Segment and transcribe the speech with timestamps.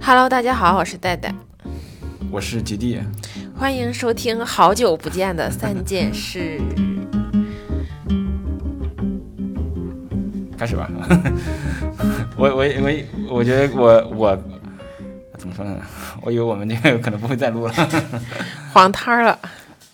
[0.00, 1.34] Hello，大家好，我是戴戴，
[2.30, 3.00] 我是吉弟，
[3.56, 6.60] 欢迎收听好久不见的三件事。
[10.56, 10.88] 开始吧。
[12.38, 12.92] 我我我
[13.28, 14.38] 我觉得我我
[15.36, 15.76] 怎么说呢？
[16.22, 17.74] 我以为我们这个可能不会再录了，
[18.72, 19.36] 黄摊了。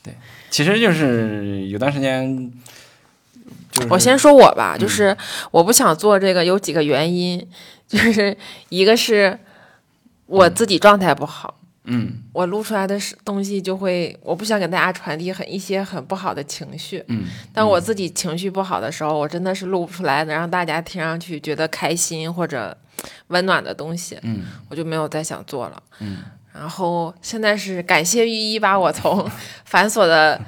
[0.03, 0.15] 对，
[0.51, 2.53] 其实就是有段时间，
[3.73, 5.17] 就是我先说我吧，就是
[5.51, 7.49] 我不想做这个有几个原因，
[7.89, 8.37] 就是
[8.69, 9.39] 一个是
[10.29, 17.03] 我自己状态不好，嗯我录出来的是东西就会，我不想给大家传递很一些很不好的情绪。
[17.09, 22.77] 嗯，但我自己情绪不好的时候，我真的是录不出来能让大家听上去觉得开心或者
[23.29, 25.83] 温暖的东西，嗯我就没有再想做了。
[26.01, 26.19] 嗯
[26.53, 29.31] 然后现在是感谢御医把我从
[29.65, 30.41] 繁琐的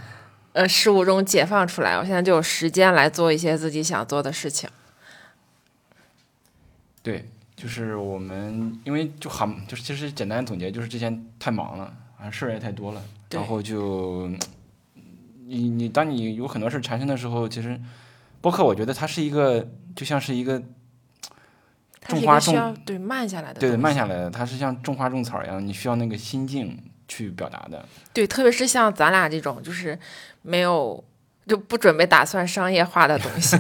[0.53, 4.69] 呃事物中解放出来，我现在就有时间来做一些自己想做的事情。
[7.03, 14.31] 对，就是我们因为就很就是其实简单总结就是之前太忙了，啊事儿也太多了，然后就
[15.47, 17.79] 你你当你有很多事儿缠身的时候，其实
[18.41, 20.59] 播客我觉得它是一个就像是一个
[22.07, 27.87] 种花种对慢下来的，对慢下来的，它是像种花种草一样，你需要那个心境去表达的。
[28.15, 29.99] 对，特别是像咱俩这种就是
[30.41, 31.05] 没有
[31.47, 33.57] 就不准备打算商业化的东西。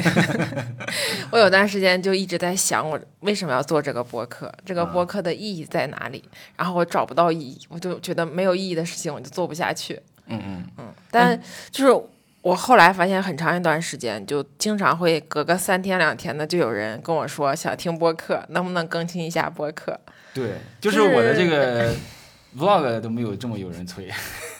[1.30, 4.52] 我有段时间就一直在想，我为什么要做这个播客？
[4.64, 6.22] 这个播客的意义在哪里？
[6.56, 10.00] 然后我找不到意义，我就觉得没有意义的事情我就做不下去。
[10.26, 12.06] 嗯嗯嗯，但就是
[12.42, 19.98] 我后来发现，很长一段时间就经常会隔个三天两天的，就有人跟我说想听播客，能不能更新一下播客？
[20.32, 21.92] 对，就是我的这个
[22.56, 24.08] vlog 都没有这么有人催，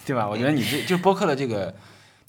[0.04, 0.28] 对吧？
[0.28, 1.72] 我觉得你这就播客的这个，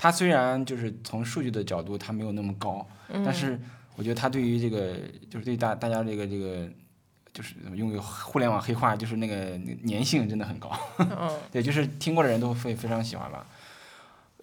[0.02, 3.60] 它虽然就是从数据的角度它没有那么高，嗯但是
[3.96, 4.96] 我觉得它对于这个
[5.30, 6.68] 就是对大大家这个这个
[7.32, 10.72] 就是用互联网黑化，就是那个粘性真的很高。
[10.98, 13.46] 嗯 对，就是听过的人都会非常喜欢吧。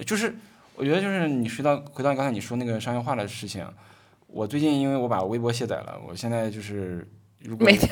[0.07, 0.33] 就是
[0.77, 3.67] 我觉得就是你回到回到刚才你说那个商业化的事情，
[4.29, 7.05] 我最近因为我把微博卸载了，我现在就是
[7.41, 7.91] 如果每天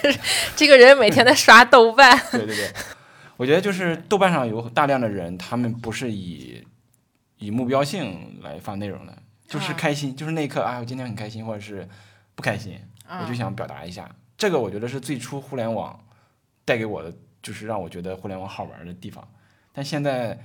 [0.54, 2.70] 这个人每天在刷豆瓣， 对对对，
[3.36, 6.64] 我觉得就是豆瓣上有大量的人，他们不是以
[7.38, 11.88] 以目标性来发内容的，就是啊开心，就是那一刻啊，我今天很开心，或者是
[12.34, 14.10] 不开心，我就想表达一下。
[14.38, 15.98] 这个我觉得是最初互联网
[16.64, 19.26] 带给我的，就是让我觉得互联网好玩的地方。
[19.72, 20.38] 但现在，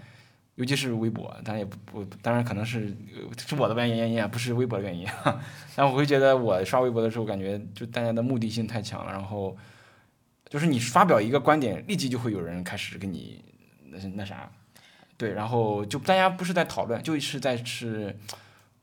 [0.55, 5.07] 尤其是微博，当然也不不，当然可能是呃是我的原因原因啊，不是微博的原因。
[5.75, 9.57] 但我会觉得我刷微博的时候，感觉就大家的目的性太强了，然后
[10.49, 13.43] 就是你发表一个观点，立即就会有人开始跟你
[13.85, 14.51] 那那啥，
[15.21, 18.17] 对，然后就大家不是在讨论，就是在是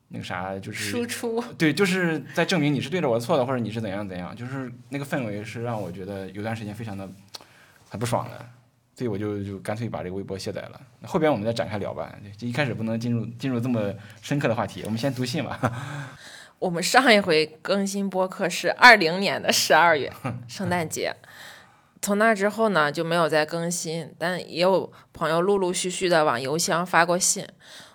[0.07, 1.43] 那个啥，就是输出。
[1.57, 7.09] 对，就是在证明你是对着我错的，或者你是怎样怎样，就是那个氛围是让我觉得有段时间非常的
[7.89, 8.45] 很不爽的，
[8.95, 10.79] 所以我就就干脆把这个微博卸载了。
[11.03, 16.15] 后边我们再展开聊吧，就一开始不能进入进入这么深刻的话题，我们先读信吧。
[16.59, 20.09] 我们上一回更新播客是二零年的十二月，
[20.47, 21.13] 圣诞节。
[22.01, 27.45] 从那之后呢，就没有再更新，但也有朋友陆陆续续的往邮箱发过信，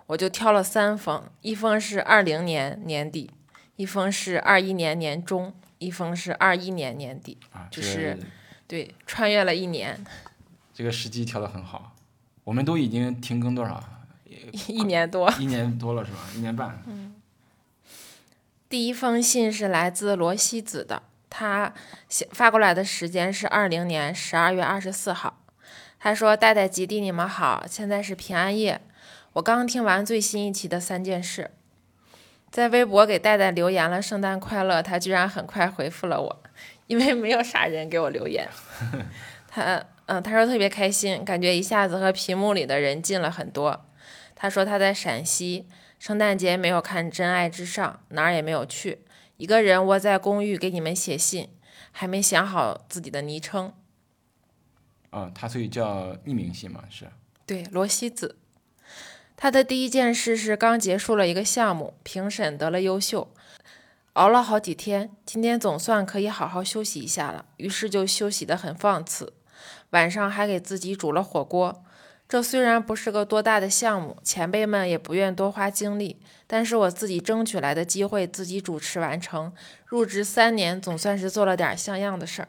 [0.06, 3.30] 我就挑了三封，一封是二零年年底，
[3.76, 8.18] 一封是二一年年中，一封是二一年年底，啊，就是
[8.66, 10.04] 对，穿越了一年，
[10.74, 11.96] 这个时机挑的很好，
[12.44, 13.82] 我们都已经停更多少？
[14.68, 15.30] 一年多。
[15.38, 16.18] 一年多了是吧？
[16.36, 16.82] 一年半。
[18.68, 21.02] 第一封信是来自罗西子的，
[21.36, 21.74] 他
[22.08, 25.42] 写发过来的时间是二零年十二月二十四号。
[25.98, 28.80] 他说：“戴戴吉弟，你们好，现在是平安夜，
[29.32, 31.50] 我刚听完最新一期的三件事，
[32.52, 36.42] 在微博给戴戴留言了圣诞快乐，他居然很快回复了我，
[36.86, 38.48] 因为没有啥人给我留言。
[39.50, 43.84] 他嗯，他说特别开心，感觉一下子和屏幕里的人近了很多。
[44.36, 45.66] 他说他在陕西。”
[45.96, 49.03] 圣诞节没有看《真爱至上》，哪儿也没有去，
[49.36, 51.48] 一个人窝在公寓给你们写信，
[51.90, 53.72] 还没想好自己的昵称。
[55.10, 57.08] 啊，他所以叫匿名信嘛，是。
[57.46, 58.38] 对，罗西子。
[59.36, 63.32] 他的第一件事是刚结束了一个项目，评审得了优秀，
[64.14, 69.32] 熬了好几天，今天总算可以好好休息一下了，于是就休息得很放肆，
[69.90, 71.84] 晚上还给自己煮了火锅。
[72.28, 79.52] 这虽然不是个多大的项目，前辈们也不愿多花精力，但是我自己争取来的机会，自己主持完成，
[79.86, 82.48] 入职三年，总算是做了点像样的事儿。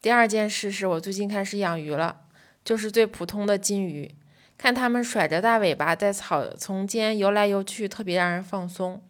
[0.00, 2.22] 第二件事是我最近开始养鱼了，
[2.64, 4.14] 就是最普通的金鱼，
[4.56, 9.02] 看它们甩着大尾巴在草丛间游来游去，特别让人放松。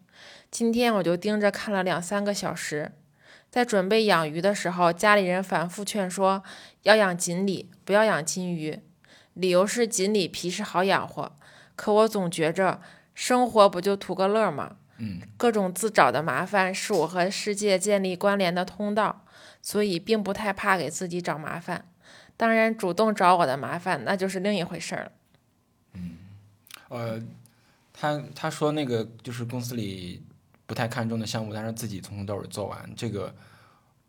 [0.49, 2.91] 今天我就盯着看了两三个小时，
[3.49, 6.43] 在准备养鱼的时候，家里人反复劝说
[6.83, 8.81] 要养锦鲤，不要养金鱼，
[9.33, 11.31] 理由是锦鲤皮实好养活。
[11.77, 12.81] 可我总觉着
[13.21, 14.77] 生活不就图个乐吗？
[14.97, 19.23] 嗯，各种自找的麻烦是我和世界建立关联的通道，
[19.61, 21.85] 所以并不太怕给自己找麻烦。
[22.35, 25.11] 当然，主动找我的麻烦那就是另一回事儿了。
[26.89, 27.21] 呃，
[27.93, 30.23] 他他说那个就是公司里
[30.65, 33.31] 不太看重的项目，但是自己从头到尾做完，这个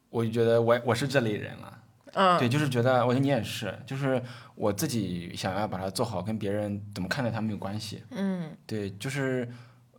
[0.09, 1.82] 我就觉得我我是这类人了。
[2.15, 4.23] 嗯，对，就是觉得，我觉得你也是，就是
[4.55, 8.03] 我自己想要把它做好，跟别人怎么看待它没有关系。
[8.11, 9.49] 嗯，对，就是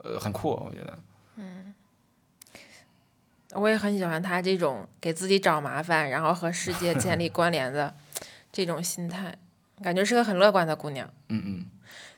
[0.04, 1.00] 呃很酷，我觉得。
[1.38, 1.74] 嗯
[3.56, 7.94] 我也很喜欢他这种给自己找麻烦，然后和世界 建立关联的
[8.52, 9.38] 这种心态，
[9.84, 11.08] 感觉是个很乐观的姑娘。
[11.30, 11.66] 嗯嗯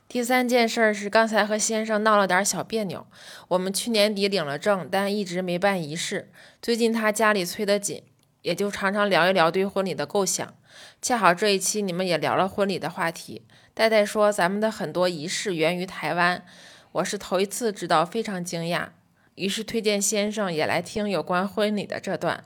[0.08, 3.06] 第三件事儿是刚才和先生闹了点小别扭。
[3.48, 6.30] 我们去年底领了证，但一直没办仪式。
[6.62, 8.02] 最近他家里催得紧，
[8.46, 10.54] 也就常常聊一聊对婚礼的构想。
[11.02, 13.42] 恰好这一期你们也聊了婚礼的话题，
[13.74, 16.44] 戴戴说咱们的很多仪式源于台湾，
[16.92, 18.90] 我是头一次知道，非常惊讶。
[19.34, 22.44] 于是推荐先生也来听有关婚礼的这段。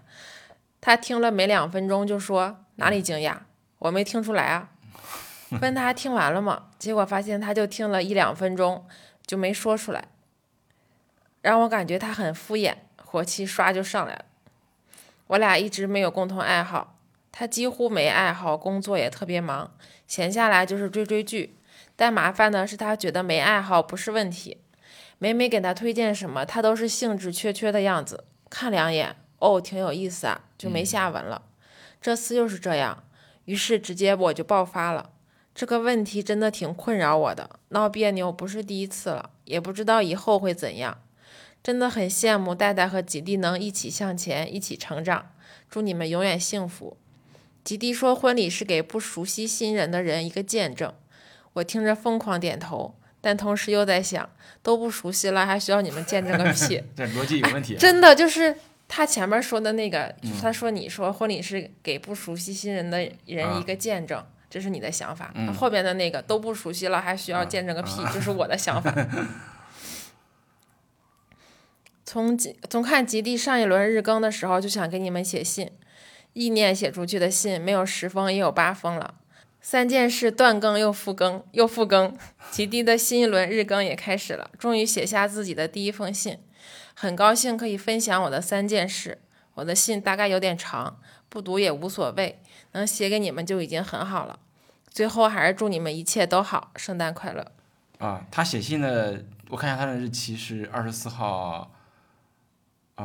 [0.80, 3.36] 他听了没两分钟就说哪里惊讶，
[3.80, 4.70] 我没听出来啊。
[5.60, 6.68] 问他听完了吗？
[6.78, 8.86] 结果发现他就听了一两分钟，
[9.26, 10.08] 就没说出来，
[11.42, 14.24] 让我感觉他很敷衍，火气唰就上来了。
[15.30, 16.98] 我俩一直没有共同爱好，
[17.30, 19.72] 他几乎没爱好，工作也特别忙，
[20.08, 21.56] 闲下来就是追追剧。
[21.94, 24.58] 但麻烦的是，他觉得没爱好不是问题，
[25.18, 31.42] 每每给他推荐什么，他都是兴致缺缺的样子，看两眼，哦，挺有意思啊，就没下文了。
[32.00, 33.04] 这次又是这样，
[33.44, 35.10] 于是直接我就爆发了。
[35.54, 40.98] 这个问题真的挺困扰我的，闹别扭不是第一次了，也不知道以后会怎样。
[41.62, 45.30] 真的很羡慕戴戴和吉弟能一起向前，一起成长。
[45.68, 46.96] 祝你们永远幸福。
[47.62, 50.92] 吉弟说婚礼是给不熟悉新人的人一个见证，
[51.52, 54.30] 我听着疯狂点头，但同时又在想，
[54.62, 56.82] 都不熟悉了，还需要你们见证个屁？
[56.96, 57.76] 这逻辑有问题。
[57.76, 58.56] 真的就是
[58.88, 65.32] 他前面说的那个，嗯他说你说婚礼是给不熟悉新人的人一个见证，这是你的想法。
[65.54, 67.92] 后边的那个都不熟悉了，还需要见证个屁？
[68.12, 68.92] 这是我的想法。
[72.10, 72.36] 从
[72.68, 75.70] 从看极地上一轮日更的时候，就想给你们写信，
[76.32, 79.14] 意念写出去的信没有十封也有八封了。
[79.60, 82.12] 三件事断更又复更又复更，
[82.50, 86.38] 极地的新一轮日更也开始了，终于写下自己的第一封信。
[86.94, 89.18] 很高兴可以分享我的三件事。
[89.54, 90.98] 我的信大概有点长，
[91.28, 92.40] 不读也无所谓，
[92.72, 94.40] 能写给你们就已经很好了。
[94.88, 97.46] 最后还是祝你们一切都好，圣诞快乐。
[97.98, 101.70] 啊，他写信的，我看一下他的日期是二十四号，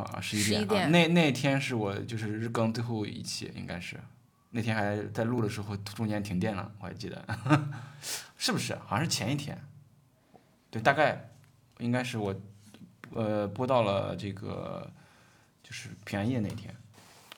[0.01, 3.99] 啊，十一11点啊，点那那天是我就是日更最后一期，应该是
[4.51, 7.25] 那天还在录的时候中间停电了，我还记得，
[8.37, 8.75] 是不是？
[8.85, 9.59] 好像是前一天，
[10.69, 11.29] 对，大概
[11.79, 12.33] 应该是我
[13.13, 14.89] 呃播到了这个
[15.63, 16.73] 就是平安夜那天，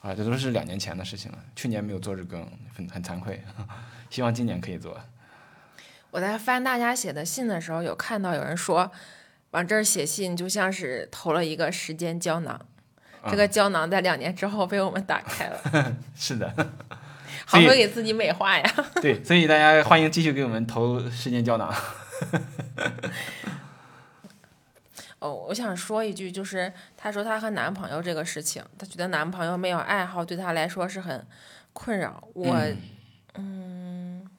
[0.01, 2.41] 啊，这都是两年前的事情了，去年没有做日更，
[2.75, 3.43] 很很惭愧，
[4.09, 4.99] 希望今年可以做。
[6.11, 8.91] 我在翻大家写的信的时候，有看到有人说，
[9.51, 12.59] 往这儿写信就像是投了一个时间胶囊，
[13.29, 16.53] 这个胶囊在两年之后被我们打开了， 是的。
[17.49, 18.75] 好会给自己美化呀。
[19.01, 21.67] 对，所以大家欢迎继续给我们投时间胶囊。
[25.19, 31.25] 哦，我想说一句，就是她说她和男朋友这个事情，她觉得男朋友没有爱好，对她来说是很
[31.71, 32.21] 困扰。
[32.33, 32.57] 我，
[33.35, 34.29] 嗯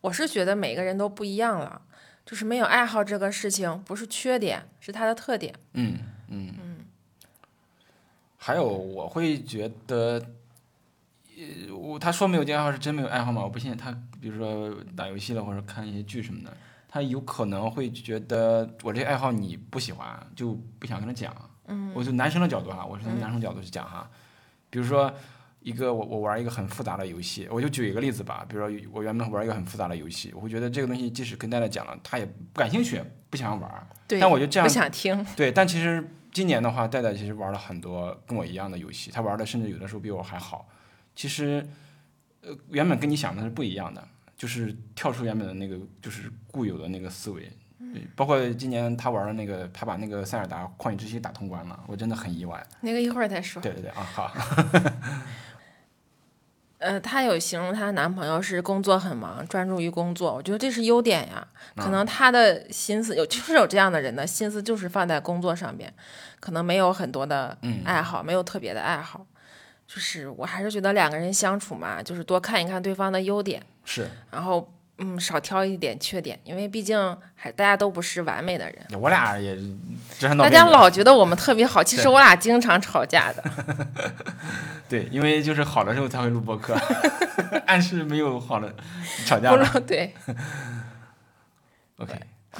[0.00, 1.82] 我是觉得每个人都不一样了，
[2.28, 5.54] 就是没有爱好这个事情不是缺点，是他的特点。
[5.72, 6.54] 嗯嗯
[8.36, 10.22] 还有，我会觉得，
[11.38, 13.42] 呃，我他说没有爱好是真没有爱好吗？
[13.42, 13.74] 我不信。
[13.74, 16.54] 他比如说打游戏了，或者看一些剧什么的，
[16.86, 21.34] 他有可能会觉得我这爱好你不喜欢，就不想跟他讲。
[21.64, 24.06] 嗯，我就男生的角度哈，我是从男生角度去讲哈。
[24.68, 25.10] 比如说
[25.60, 28.46] 一个我我玩一个很复杂的游戏，我就举一个例子吧。
[28.48, 33.88] 比如说我原本玩一个很复杂的游戏，我会觉得这个东西即使跟大家讲了，他也不感兴趣，不想玩。
[34.06, 35.26] 对，但我觉得这样不想听。
[35.36, 40.68] 对，但其实今年的话，戴戴其实玩了很多跟我一样的游戏，他玩的甚至有的时候比我还好。
[41.14, 41.66] 其实，
[42.42, 47.50] 呃，原本跟你想的是不一样的，就是跳出原本的那个就是固有的那个思维。
[47.92, 52.64] 对，包括今年他玩的那个，他把那个塞尔达旷野之息打通关了，我真的很意外。
[52.80, 53.60] 那个一会儿再说。
[53.62, 54.32] 对对对啊，好，
[56.78, 61.46] 呃，她有形容她男朋友是工作很忙，专注于工作，我觉得这是优点呀。
[61.76, 65.92] 可能她的心思有，就是有这样的人的心思就是放在工作上面，
[66.40, 69.26] 可能没有很多的爱好，没有特别的爱好。
[69.86, 79.00] 就是我还是觉得两个人相处嘛，就是多看一看对方的优点，是，然后嗯少挑一点缺点，因为毕竟还大家都不是完美的人。
[79.00, 79.56] 我俩也
[80.18, 83.42] 这大家老觉得我们特别好，其实我俩经常吵架的。
[84.88, 86.74] 对，因为就是好的时候才会录播客，
[87.66, 88.74] 暗示没有好的
[89.24, 89.80] 吵架了。
[89.86, 90.14] 对。
[91.98, 92.14] OK，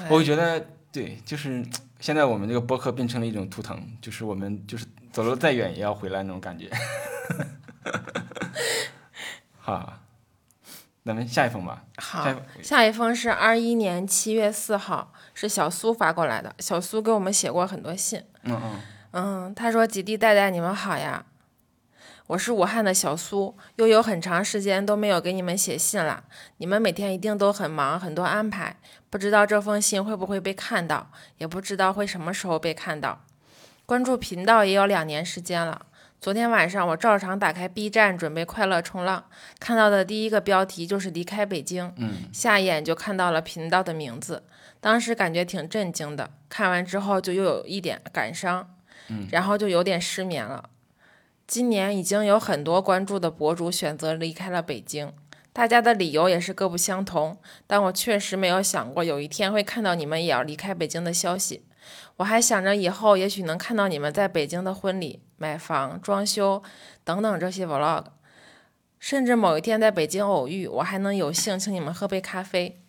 [0.09, 1.65] 我觉得对，就是
[2.01, 6.69] 现在我们这个播客变成了一种图腾，就是我们就是走了再远也要回来那种感觉。
[9.59, 9.99] 好，
[11.09, 11.83] 咱们下一封吧。
[11.97, 12.29] 好，
[12.63, 16.55] 下一封是二一年七月四号，是小苏发过来的。
[16.59, 18.23] 小苏给我们写过很多信。
[18.43, 18.81] 嗯嗯。
[19.13, 21.25] 嗯，他说：“吉弟、带带，你们好呀！
[22.27, 26.25] 我是武汉的小苏，又有很长时间都没有给你们写信了。
[26.59, 28.77] 你们每天一定都很忙，很多安排，
[29.09, 33.25] 不知道这封信会不会被看到，也不知道会什么时候被看到。
[33.87, 35.87] 关注频道也有两年时间了。”
[36.21, 39.25] 昨天晚上我照常打开 B 站准备快乐冲浪，
[39.61, 44.43] 看到的第一个标题就是离开北京，嗯，下一眼就看到了频道的名字，
[44.81, 48.69] 当时感觉挺震惊的，看完之后就又有一点感伤，
[49.09, 50.71] 嗯，然后就有点失眠了。
[51.47, 55.13] 今年已经有很多关注的博主选择离开了北京，
[55.53, 61.63] 大家的理由也是各不相同，但我确实没有想过有一天会看到你们也要离开北京的消息。
[62.19, 66.63] 我还想着以后也许能看到你们在北京的婚礼、买房、装修
[67.05, 68.05] 等等这些 vlog，
[68.99, 72.81] 甚至某一天在北京偶遇，我还能有幸请你们喝杯咖啡。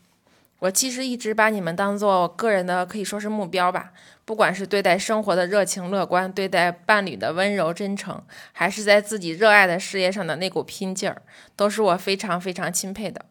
[0.59, 3.93] 我其实一直把你们当做个人的可以说是目标吧，
[4.25, 8.21] 不管是对待生活的热情乐观，对待伴侣的温柔真诚，
[8.51, 11.21] 还是在自己热爱的事业上的那股拼劲儿，
[11.55, 13.23] 都是我非常非常钦佩的。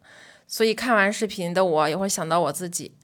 [0.46, 2.94] 所以看完视频的我也会想到我自己。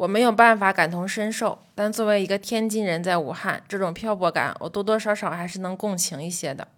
[0.00, 6.68] 我没有办法感同身受，但作为一个天津人，在武汉这种漂泊感，我多多少少还是能共情一些的。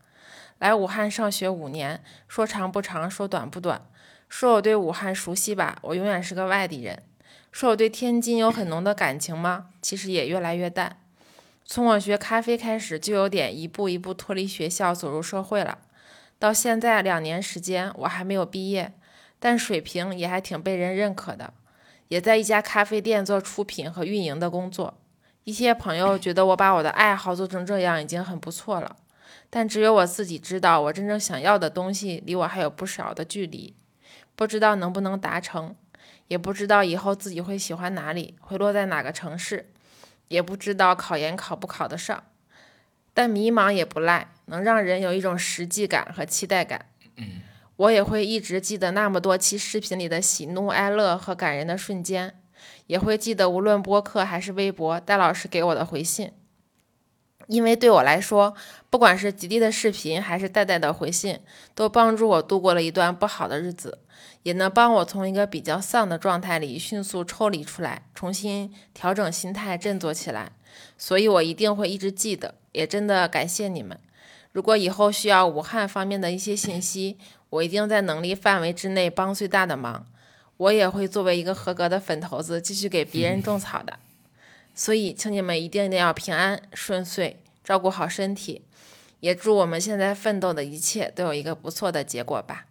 [0.59, 3.81] 来武汉上学五年，说长不长，说短不短。
[4.29, 7.01] 说我对武汉熟悉吧，我永远是个外地人。
[7.53, 9.67] 说我对天津有很浓的感情吗？
[9.81, 10.97] 其实也越来越淡。
[11.65, 15.79] 从我学咖啡开始，就有点一步一步脱离学校，走入社会了。
[16.41, 18.93] 到现在两年时间，我还没有毕业，
[19.39, 21.55] 但水平也还挺被人认可的。
[22.13, 25.01] 也在一家咖啡店做出品和运营的工作。
[25.45, 28.97] 一些朋友觉得我把我的爱好做成这样已经很不错了，
[29.49, 33.75] 但只有我自己知道，我真正想要的东西离我还有不少的距离，
[34.37, 35.75] 不知道能不能达成，
[36.29, 39.73] 也不知道以后自己会喜欢哪里，会落在哪个城市，
[40.29, 42.23] 也不知道考研考不考得上。
[43.15, 46.85] 但迷茫也不赖，能让人有一种实际感和期待感。
[47.17, 47.41] 嗯。
[47.77, 52.35] 我也会一直记得那么多期视频里的喜怒哀乐和感人的瞬间，
[52.87, 56.33] 也会记得无论播客还是微博，戴老师给我的回信。
[57.49, 58.55] 因为对我来说，
[58.89, 61.41] 不管是吉利的视频还是戴戴的回信，
[61.75, 63.99] 都帮助我度过了一段不好的日子，
[64.45, 70.53] 也能帮我从一个比较丧的状态里迅速抽离出来，重新调整心态，振作起来。
[70.97, 73.99] 所以我一定会一直记得，也真的感谢你们。
[74.53, 77.19] 如果以后需要武汉方面的一些信息，
[77.53, 80.07] 我一定在能力范围之内帮最大的忙，
[80.57, 83.99] 我也会作为一个合格的粉头子继续给别人种草的。
[84.75, 88.65] 所以，请你们一定一定要平安顺遂，照顾好身体，
[89.21, 92.65] 也祝我们现在奋斗的一切都有一个不错的结果吧。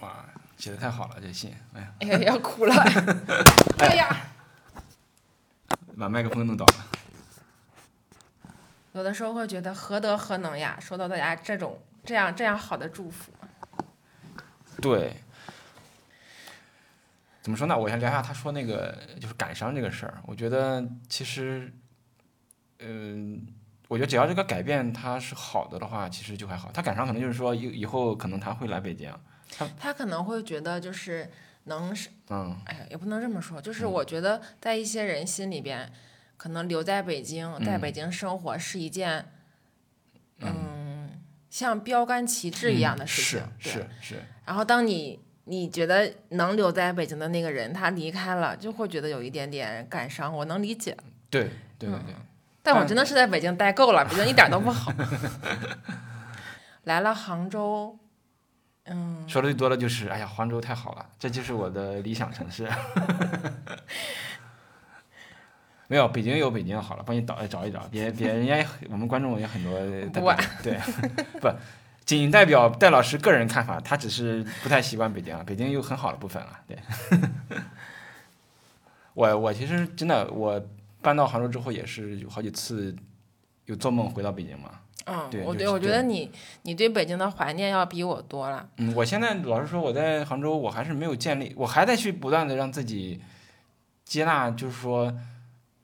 [0.00, 0.26] 哇，
[0.56, 2.74] 写的太好了，这信，哎呀，哎呀，要哭了，
[3.78, 4.32] 哎呀，
[5.96, 6.86] 把麦克风弄倒了。
[8.94, 13.30] 有的时候会觉得何德何能呀，收到大家这种这样这样好的祝福。
[14.80, 15.14] 对，
[17.42, 17.78] 怎么说呢？
[17.78, 20.20] 我先聊一下他说那个就是感伤这个事儿。
[20.26, 21.72] 我觉得其实，
[22.80, 23.46] 嗯，
[23.88, 26.70] 我觉得只要这个改变他是好的的话，其实就还好。
[26.72, 29.12] 他感伤可能就是说以以后可能他会来北京，
[29.50, 31.30] 他他可能会觉得就是
[31.64, 35.90] 能是嗯，哎呀，也不能这么说，就是我觉得在一些人心里边，
[36.36, 39.30] 可能留在北京，在北京生活是一件
[40.40, 40.82] 嗯。
[41.50, 44.22] 像标杆旗帜一样的事情，是是是。
[44.44, 50.34] 然后，当你你觉得能留在北京的那个人他离开了，就会觉得有一点点感伤。
[50.34, 50.96] 我能理解。
[51.30, 52.14] 对对对对。
[52.62, 54.92] 但我真的是在北京待够了，北京一点都不好。
[56.84, 57.98] 来了杭州，
[58.84, 59.28] 嗯。
[59.28, 62.68] 说的最多的就是，哎呀，杭州太好了，这就是我的理想城市。
[65.86, 69.78] 没有，北京有北京好了，帮你找找一找，别别人家我们观众也很多，
[70.62, 70.80] 对，
[71.38, 71.48] 不，
[72.04, 76.60] 仅代表戴老师个人看法，他只是不太习惯北京，北京有很好的部分了。
[76.66, 76.78] 对，
[79.14, 80.62] 我我其实真的，我
[81.00, 82.94] 搬到杭州之后也是有好几次
[83.66, 84.70] 有做梦回到北京嘛。
[85.06, 86.30] 嗯，对我对我觉得你
[86.62, 88.68] 你对北京的怀念要比我多了。
[88.78, 93.20] 嗯，我现在老实说，我在杭州我还是没有建立，我还在去不断的让自己
[94.04, 95.12] 接纳，就是说。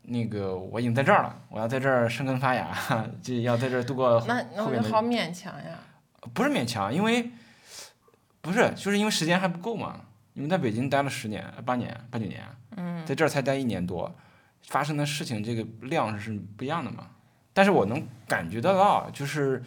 [0.02, 2.76] 那个我已经在这儿了，我要在这儿生根发芽，
[3.22, 5.78] 就要在这儿度过那那我就好勉强呀。
[6.34, 7.30] 不是勉强，因为
[8.40, 10.00] 不是，就是因为时间还不够嘛。
[10.34, 12.42] 因为在北京待了十年、八年、八九年，
[12.76, 14.14] 嗯，在这儿才待一年多，
[14.68, 17.08] 发生的事情这个量是不一样的嘛。
[17.52, 19.62] 但是我能感觉得到，就是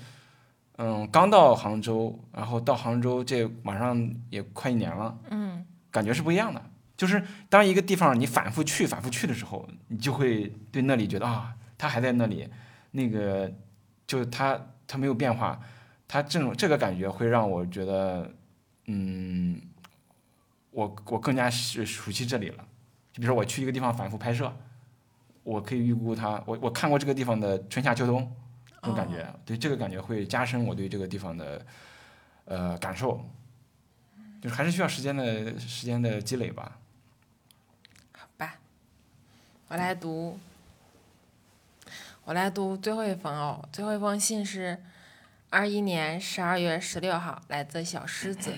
[0.78, 6.60] 嗯，刚到杭州，然后到杭州这马上也快一年了，嗯，感觉是不一样的。
[6.96, 12.50] 就是当一个地方你反复去、反复去的时候，你就会对那里觉得啊，它还在那里，
[12.92, 13.52] 那个
[14.08, 15.60] 就它它没有变化，
[16.14, 18.32] 它这种这个感觉会让我觉得，
[18.86, 19.60] 嗯，
[20.70, 22.64] 我我更加是熟悉这里了。
[23.12, 24.56] 就比如说我去一个地方反复拍摄，
[25.42, 28.32] 我可以预估它，我我看过这个地方的春夏秋冬，
[28.80, 31.66] 这种感觉，对这个感觉会加深我对这个地方的
[32.46, 33.20] 呃感受，
[34.40, 36.78] 就是还是需要时间的时间的积累吧。
[38.16, 38.60] 好吧。
[39.68, 40.38] 我来读，
[42.26, 43.68] 我来读最后一封哦。
[43.72, 44.80] 最后一封信是
[45.54, 48.56] 二一年十二月十六号，来自小狮子。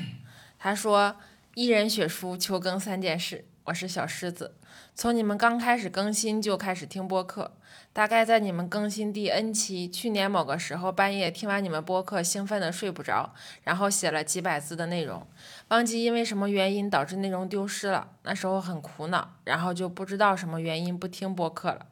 [0.58, 1.18] 他说
[1.54, 4.56] ：“一人血书求更三件事。”我是小狮子，
[4.94, 7.52] 从你们刚开始更新就开始听播客，
[7.92, 13.34] 大概在你们更新第 N 期，去年某个时候半夜听完你们播客，兴奋的睡不着，
[13.64, 15.28] 然后写了几百字的内容，
[15.68, 21.88] 忘记因为什么原因导致内容丢失了，那时候很苦恼，然后就不知道什么原因不听播客了。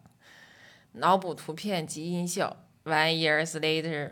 [0.93, 2.62] 脑补图片及音效。
[2.85, 4.11] One years later，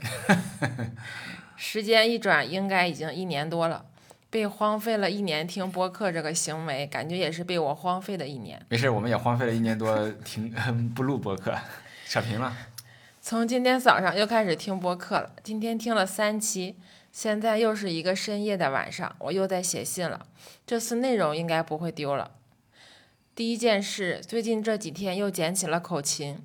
[1.58, 3.86] 时间一转，应该已经一年多了。
[4.30, 8.66] 被荒废了一年听播客这个行为，感觉也是被我荒废的一年。
[8.70, 10.50] 没事，我们也荒废了一年多听
[10.96, 11.54] 不录播客，
[12.06, 12.56] 扯平了。
[13.22, 16.78] 从今天早上又开始听播客了，今天听了三期，
[17.12, 20.25] 现在又是一个深夜的晚上，我又在写信了。
[20.66, 22.32] 这次内容应该不会丢了。
[23.36, 26.40] 第一件事，最近这几天又捡起了口琴，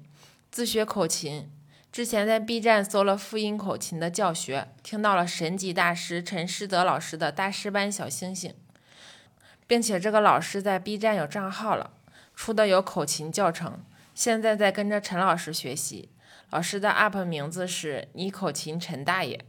[0.50, 1.48] 自学口琴。
[1.96, 8.52] 之前在 B 站搜了复音口琴的教学，听到了神级大师陈师德老师的大师班小星星，
[9.66, 11.92] 并且这个老师在 B 站有账号了，
[12.34, 13.80] 出的有口琴教程，
[14.14, 16.10] 现在在跟着陈老师学习。
[16.50, 19.42] 老师的 UP 名字是你口琴陈大爷。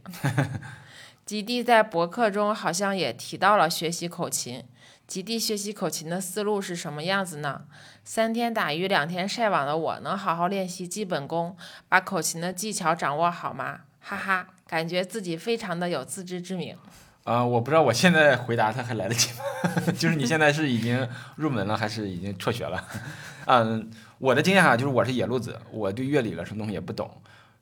[1.26, 4.64] 吉弟在博客中好像也提到了学习口琴。
[5.08, 7.62] 极地学习口琴的思路是什么样子呢？
[8.04, 11.56] 三天打鱼两天晒网的我，能好好练习基本功，
[11.88, 13.80] 把口琴的技巧掌握好吗？
[14.00, 16.76] 哈哈，感觉自己非常的有自知之明。
[17.24, 19.92] 啊、我不知道我现在回答他还来得及吗？
[19.98, 22.86] 就是你现在是已经入门了，还是已经辍学了？
[23.46, 27.10] 嗯，我的经验哈，就是我是野路子，我对乐理了什么东西也不懂。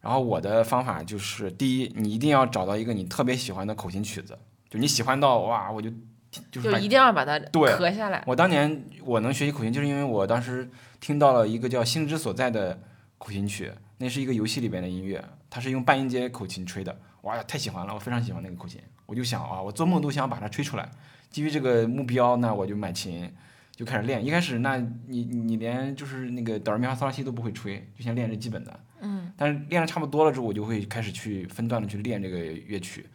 [0.01, 4.37] 然后我的方法就是，第一，你一定要找到一个你特别喜欢的口琴曲子，
[4.69, 5.91] 就你喜欢到哇，我就
[6.51, 8.23] 就是就一定要把它对合下来。
[8.27, 10.69] 我当年我能学习口琴，就是因为我当时
[11.01, 12.79] 听到了一个叫《心之所在》的
[13.19, 20.89] 口琴曲，那是一个游戏里边的音乐，它是用半音阶口琴吹的，哇，太喜欢了，我非常喜欢那个口琴，我就想啊，我做梦都想把它吹出来。
[21.31, 23.31] 基于这个目标，那我就买琴，
[23.75, 24.25] 就开始练。
[24.25, 28.81] 一开始，那你你连就是那个哆来咪发嗦拉西都不会吹，就先练这基本的。
[29.01, 29.33] 嗯。
[29.37, 33.07] 但是练的差不多了之后，我就会开始去分段的去练这个乐曲，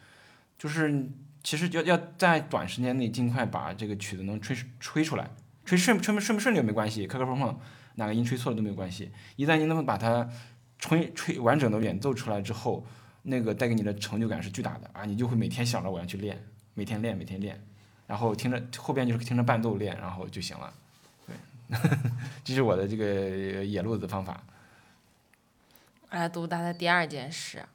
[0.60, 1.10] 就是
[1.44, 5.30] 其实要要在短时间内尽快把这个曲子能吹吹出来，
[5.66, 7.60] 吹顺吹不顺不顺溜没关系，磕磕碰碰
[7.96, 9.12] 哪个音吹错了都没有关系。
[9.36, 10.30] 一旦你能把它
[10.80, 12.86] 吹吹完整的演奏出来之后，
[13.24, 15.04] 那个带给你的成就感是巨大的啊！
[15.06, 17.62] 你就会每天想着我要去练，每天练每天练，
[18.08, 20.74] 然后听着后边就是听着伴奏练，然后就行了。
[21.28, 21.36] 对，
[22.44, 24.44] 这是我的这个野路子方法。
[26.10, 27.66] 来读他的第二件事，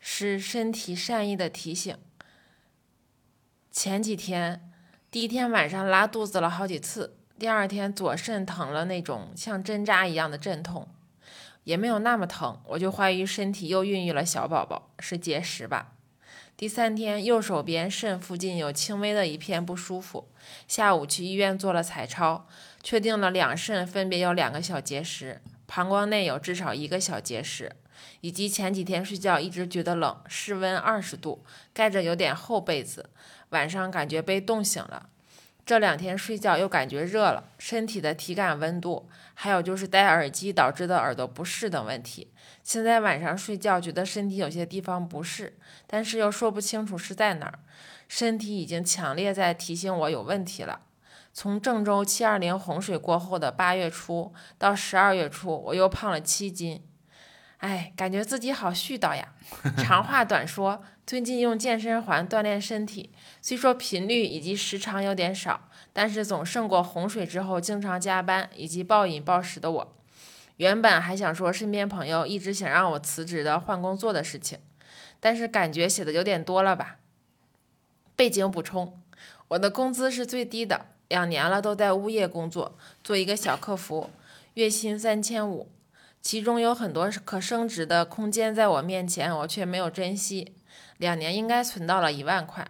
[0.00, 1.96] 是身体善意的提醒。
[3.74, 4.70] 前几天，
[5.10, 10.86] 第一天晚上拉肚子了好几次，第二天左肾疼了那种像针扎一样的阵痛，
[11.64, 15.94] 也没有那么疼，我就怀疑身体又孕育了小宝宝，是结石吧。
[16.56, 20.28] 第三天，右手边肾附近有轻微的一片不舒服，
[20.68, 22.46] 下午去医院做了彩超，
[22.80, 25.42] 确定了两肾分别有两个小结石。
[25.66, 27.74] 膀胱内有至少一个小结石，
[28.20, 33.10] 以及前几天睡觉一直觉得冷，室温二十度，盖着有点厚被子，
[33.54, 35.08] 晚上感觉被冻醒了。
[35.64, 42.30] 这两天睡觉又感觉热了，身体的体感温度，还有就是戴耳机导致的耳朵不适等问题。
[42.62, 47.60] 现在晚上睡觉觉得身体有些地方不适，但是又说不清楚是在哪儿，
[48.08, 50.80] 身体已经强烈在提醒我有问题了。
[51.32, 56.84] 从郑州七二零洪水过后的八月初到十二月初，我又胖了七斤。
[57.58, 59.32] 哎，感觉自己好絮叨呀。
[59.78, 63.10] 长话短说，最近用健身环锻炼身体，
[63.42, 69.96] 虽说频率以及时长有点少，但是总胜过洪水之后经常加班以及暴饮暴食的我。
[70.56, 74.58] 原本还想说身边朋友一直想让我辞职的换工作的事情，
[75.20, 76.96] 但是感觉写的有点多了吧。
[78.16, 78.98] 背景补充：
[79.48, 84.08] 我的工资是最低的，两年了都在物业工作，做一个小客服，
[84.54, 85.70] 月薪三千五。
[86.22, 90.54] 其中有很多可升值的空间，在我面前，我却没有珍惜。
[90.98, 92.66] 两年应该存到了一万块，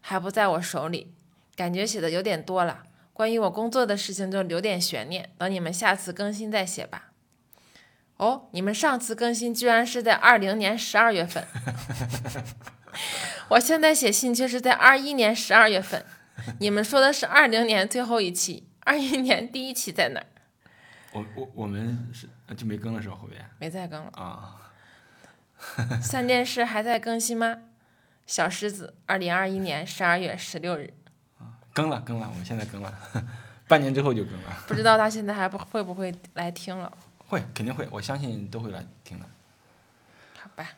[0.00, 1.12] 还不在我手里，
[1.56, 2.84] 感觉写的有点多了。
[3.12, 7.12] 关于我工作的事情就留点悬念，等你们下次更新再写吧。
[8.16, 11.46] 哦，你们上次更新居然是在二零年十二月份，
[13.50, 16.04] 我现在写信却是在二一年十二月份。
[16.60, 20.26] 你们说的是二零年最后一期，二一年第一期在哪儿？
[21.12, 23.16] 我我我们是就没更了是吧？
[23.20, 24.63] 后边没再更了啊。
[26.02, 27.58] 三件事还在更新吗？
[28.26, 30.92] 小狮子，二零二一年十二月十六日。
[31.72, 32.94] 更了更了，我们现在更了，
[33.66, 34.64] 半年之后就更了。
[34.66, 36.90] 不知道他现在还不会不会来听了？
[37.26, 39.26] 会，肯定会，我相信都会来听的。
[40.38, 40.68] 好吧。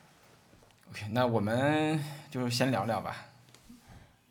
[0.89, 3.27] OK，那我们就先聊聊吧，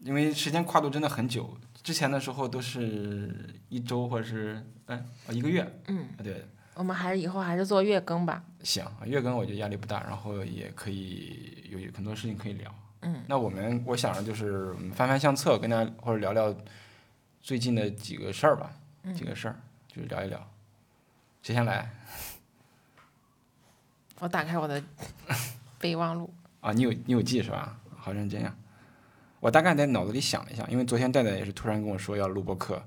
[0.00, 1.56] 因为时间跨度真的很久。
[1.82, 6.44] 之前的时候都是一周或者是哎一个月，嗯，对，
[6.76, 8.44] 我们还是以后还是做月更吧。
[8.62, 12.72] 行，月更我觉得压力不大，然后也可以有很多事情可以聊。
[13.00, 16.54] 嗯，那我们我想着就是翻翻相册，跟大家或者聊聊
[17.40, 18.70] 最近的几个事儿吧，
[19.14, 19.56] 几个事儿
[19.88, 20.38] 就是聊一聊。
[21.42, 21.90] 谁先来？
[24.20, 24.82] 我打开我的
[25.80, 26.32] 备忘录。
[26.60, 27.78] 啊，你有你有记是吧？
[27.96, 28.54] 好认真呀。
[29.40, 32.82] 我大概在脑子里想了一下，因为昨天戴戴也是突然跟我说要录播课，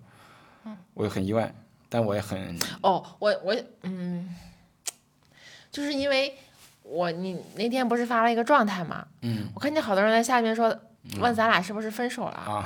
[0.94, 1.54] 我也很意外，
[1.90, 4.36] 但我也很哦，我我嗯，
[5.72, 6.38] 就是因为
[6.84, 10.74] 我你那天不是发了一个状态嘛，嗯，我看见好多人在下面说
[11.20, 12.64] 问咱俩是不是分手了啊，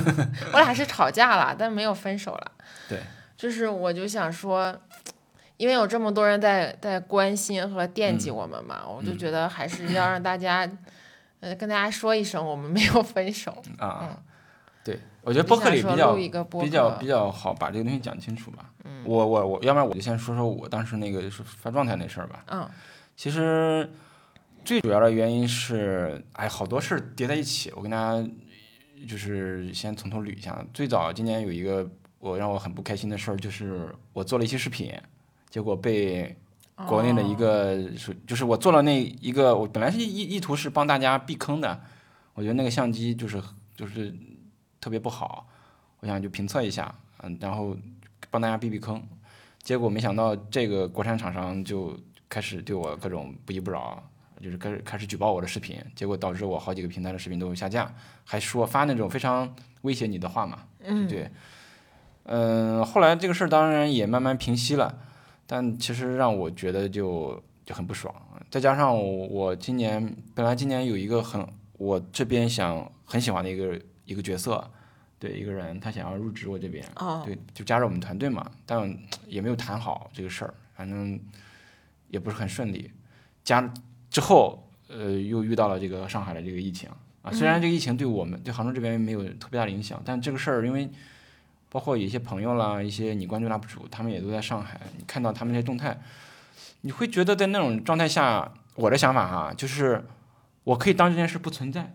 [0.52, 2.52] 我俩是吵架了，但没有分手了，
[2.88, 3.00] 对，
[3.36, 4.78] 就是我就想说，
[5.56, 9.92] 因为有这么多人在在关心和惦记我们嘛，我就觉得还是。
[9.94, 10.70] 要让大家。
[11.40, 14.00] 呃，跟大家说一声，我们没有分手啊。
[14.00, 14.25] 对，
[15.26, 16.14] 我觉得播客里比较
[16.60, 18.70] 比较比较好把这个东西讲清楚吧。
[18.84, 22.44] 嗯，我我我要不然我就先说说我当时那个是发状态那事儿吧。
[22.46, 22.70] 嗯，
[23.16, 23.90] 其实
[24.64, 27.72] 最主要的原因是，哎，好多事儿叠在一起。
[27.74, 28.24] 我跟大家
[29.08, 30.64] 就是先从头捋一下。
[30.72, 34.92] 最早今年有一个我让我很不开心的事儿，就是我做了一期视频，
[35.50, 36.36] 结果被。
[36.86, 41.80] 国内的一个是，就是我做了那一个，我本来是意意图是帮大家避坑的，
[42.34, 43.42] 我觉得那个相机就是
[43.74, 44.14] 就是
[44.80, 45.46] 特别不好，
[46.00, 47.76] 我想就评测一下，嗯，然后
[48.30, 49.02] 帮大家避避坑，
[49.62, 54.02] 结果没想到这个国产厂商就开始对我各种不依不饶，
[54.40, 61.30] 就是开始开始举报我的视频，结果导致我好几个平台的视频都下架，还说发那种非常威胁你的话嘛，嗯，对，
[62.24, 65.02] 嗯，后来这个事儿当然也慢慢平息了。
[65.48, 68.12] 但其实让我觉得就就很不爽，
[68.50, 74.66] 再加上我今年本来今年有一个很我这边想很喜欢的一个一个角色，
[75.18, 76.82] 对一个人他想要入职我这边，
[77.24, 81.20] 对就加入我们团队嘛，但也没有谈好这个事儿，反正
[82.08, 82.90] 也不是很顺利。
[83.44, 83.72] 加
[84.08, 86.88] 之后呃又遇到了这个上海的这个疫情
[87.20, 90.88] 啊，虽然这个疫情对我们对杭州这边没有特别大的影响，但这个事儿因为。
[91.68, 94.80] 包括一些朋友啦，一些你关注 UP 主，他们也都在上海。
[94.96, 96.00] 你看到他们那些动态，
[96.82, 100.02] 你会觉得在那种状态下，我的想法哈，就是
[100.62, 101.94] 我可以当这件事不存在，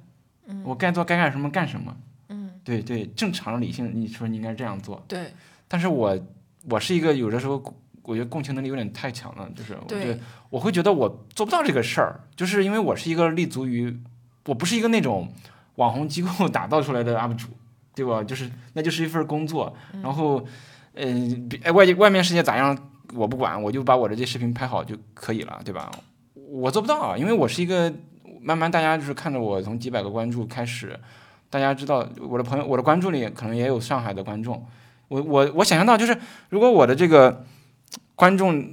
[0.63, 1.95] 我该做该干什么干什么。
[2.29, 5.03] 嗯，对对，正常理性，你说你应该这样做。
[5.07, 5.31] 对。
[5.67, 6.17] 但是我
[6.69, 7.61] 我是一个有的时候
[8.03, 13.99] 我觉得共情能力有点太强了，就是对，我会觉得我做不到这个事儿，就是因为我是一个立足于，
[14.45, 15.31] 我不是一个那种
[15.75, 17.47] 网红机构打造出来的 UP 主。
[17.93, 18.23] 对吧？
[18.23, 20.43] 就是那就是一份工作，然后，
[20.93, 22.75] 嗯，哎，外界外面世界咋样
[23.13, 25.91] 我不管，我就把我的这视频拍好就可以了，对吧？
[26.33, 27.93] 我做不到啊，因为我是一个
[28.41, 30.99] 慢慢大家就是看着我从几百个关注开始，
[31.49, 34.65] 大家知道我的朋友，我的关注里可能也有上海的观众，
[35.07, 36.17] 我我我想象到就是
[36.49, 37.45] 如果我的这个
[38.15, 38.67] 观众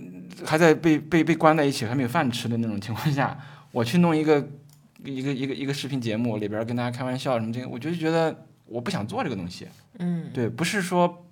[0.45, 3.39] 还在被被被关在一起还没有饭吃的那种情况下，
[3.73, 4.49] 我去弄一个
[5.05, 8.45] 一个一个一个视频节目里边跟大家开玩笑什么这个，我就觉得。
[8.71, 9.67] 我不想做这个东西。
[9.99, 11.25] 嗯，对，不是说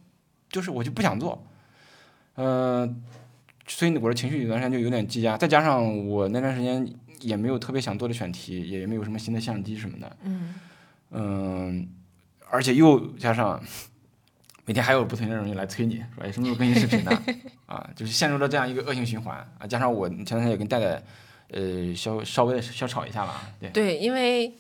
[0.49, 1.47] 就是我就不想做，
[2.37, 3.03] 嗯、
[3.67, 10.55] 所以我的情绪有段时间就有点积压，再加上我那段时间也没有特别想做的选题，也没有什么新的相机什么的，嗯
[11.11, 11.89] 嗯，
[12.51, 13.63] 而且又加上
[14.65, 17.23] 每天还有不同的人来催你说，哎，什么时候更新视频呢？
[17.67, 19.67] 啊，就是陷入了这样一个恶性循环啊。
[19.67, 21.03] 加上我前两天也跟戴戴，
[21.51, 24.55] 呃，稍稍微的小吵一下了啊，对，对，因为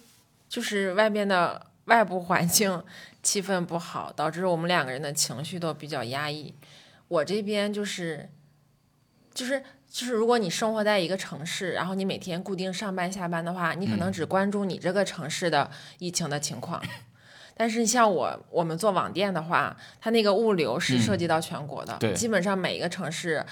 [0.48, 2.82] 就是外边的外部环境
[3.22, 6.54] 气氛不好，导致我们两个人的情绪都比较压抑。
[7.08, 8.28] 我这边就是
[9.34, 9.62] 就是
[9.96, 16.82] 就是，如果你生活在一个城市，然后你每天固定上班下班的话，你可能只关注你这个城市的疫情的情况。
[17.56, 23.42] 但是像我我们做网店的话，它那个物流是嗯涉及到全国的，对基本上每一个城市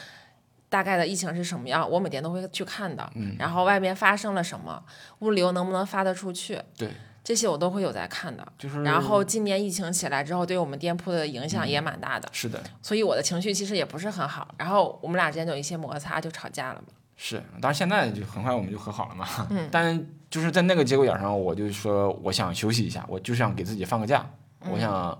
[0.68, 3.10] 大概的疫情是什么样，我每天都会去看的。
[3.14, 4.84] 嗯然后外面发生了什么，
[5.20, 6.90] 物流能不能发得出去，对，
[7.24, 8.46] 这些我都会有在看的。
[8.56, 14.54] 就是然后今年疫情起来之后，对我们店铺的影响也蛮大的，是的，所以我的情绪其实也不是很好。
[14.58, 16.88] 然后我们俩之间就有一些摩擦，就吵架了嘛。
[17.16, 19.26] 是，当然现在就很快我们就和好了嘛。
[19.50, 24.28] 嗯但就是在那个节骨眼上，我就说我想休息一下，我就想给自己放个假，
[24.68, 25.18] 我想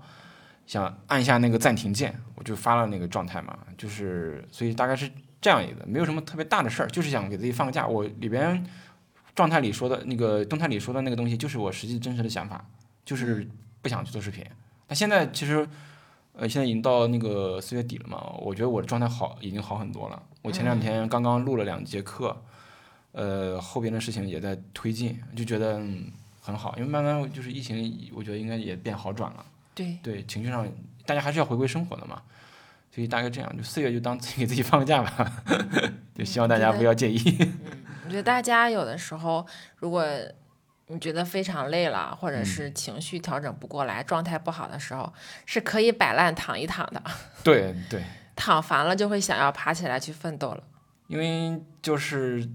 [0.67, 3.57] 想按一下那个暂停键，我就发了那个状态嘛。
[3.77, 7.87] 就是所以大概是这样一个，没有什么特别大的事儿，就是想给自己放个假。
[7.87, 8.61] 我里边
[9.35, 12.65] 状态里说的那个动态里说的那个东西，就是我实际真实的想法，
[13.03, 13.47] 就是
[13.81, 14.43] 不想去做视频。
[14.87, 15.67] 那现在其实。
[16.37, 20.21] 呃，现在已经到那个四月底了嘛，我觉得我的状态好，已经好很多了。
[20.41, 22.35] 我前两天刚刚录了两节课，
[23.13, 29.45] 呃，后边的事情也在推进，就觉得、嗯、很好，因为慢慢就是疫情，我觉得应该也变好转了。
[29.73, 30.67] 对，对，情绪上
[31.05, 32.21] 大家还是要回归生活的嘛，
[32.93, 35.43] 所以大概这样，就四月就当自己给 自己放个假吧，
[36.13, 37.17] 就希望大家不要介意。
[38.05, 39.45] 我觉得大家有的时候，
[39.77, 40.05] 如果
[40.87, 45.11] 你觉得非常累了，或者嗯是情绪调整不过来、状态不好的时候，
[45.45, 47.01] 是可以摆烂躺一躺的。
[47.43, 48.03] 对对，
[48.35, 50.63] 躺烦了就会想要爬起来去奋斗了。
[51.07, 52.47] 因为就是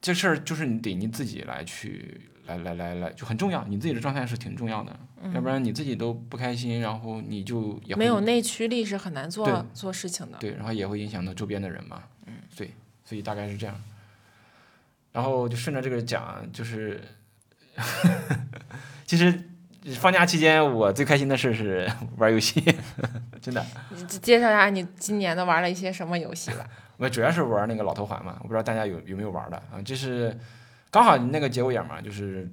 [0.00, 3.64] 这事儿，就是你得你自己来去来来来来，就很重要。
[3.64, 4.96] 你自己的状态是挺重要的，
[5.34, 10.38] 要不然你自己都不开心，然后你就也没有内驱力是很难做做事情的。
[10.38, 12.02] 对，然后也会影响到周边的人嘛。
[12.26, 12.72] 嗯，对，
[13.04, 13.80] 所以大概是这样。
[15.16, 17.00] 然后就顺着这个讲，就是
[19.06, 19.32] 其实
[19.98, 22.62] 放假期间我最开心的事是玩游戏，
[23.40, 23.64] 真的。
[23.88, 26.68] 你介绍一下你今年都玩了一些什么游戏吧？
[26.98, 29.80] 我主要是玩那个老头环嘛，我不知道大家有有没有玩的啊？
[29.82, 30.38] 就是
[30.90, 32.46] 刚好那个节骨眼嘛，就是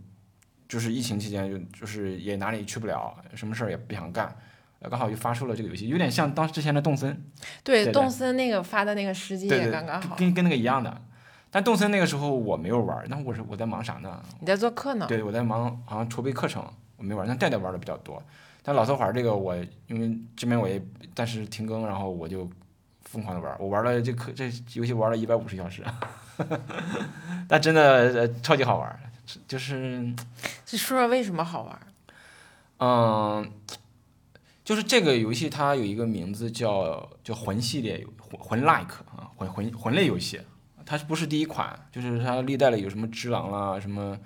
[0.69, 4.34] 就是疫情期间就就是也哪里去不了，什么事儿也不想干，
[4.80, 7.21] 呃刚好就发售了这个游戏，有点像当之前的动森，
[7.62, 10.15] 对，动森那个发的那个时机也刚刚好。
[10.15, 11.02] 跟跟那个一样的。
[11.54, 14.20] 但动森那个时候我没有玩，那我是我在忙啥呢？
[14.39, 15.06] 你在做课呢？
[15.08, 18.22] 对，我在忙好像筹备课程，我没玩，但戴戴玩的比较多。
[18.63, 20.82] 但老头环这个我因为这边我也
[21.13, 22.50] 暂时停更，然后我就
[23.04, 25.84] 疯狂的玩，我玩了这课这游戏玩了一百五十小时，
[27.48, 29.00] 但真的呃超级好玩，
[29.48, 30.12] 就是
[30.66, 31.80] 就说说为什么好玩？
[32.80, 33.52] 嗯，
[34.66, 40.42] 就是这个游戏它有一个名字叫叫魂系列魂魂 like 啊魂魂魂类游戏，
[40.86, 44.17] 它不是第一款，就是它历代的有什么只狼啦，什么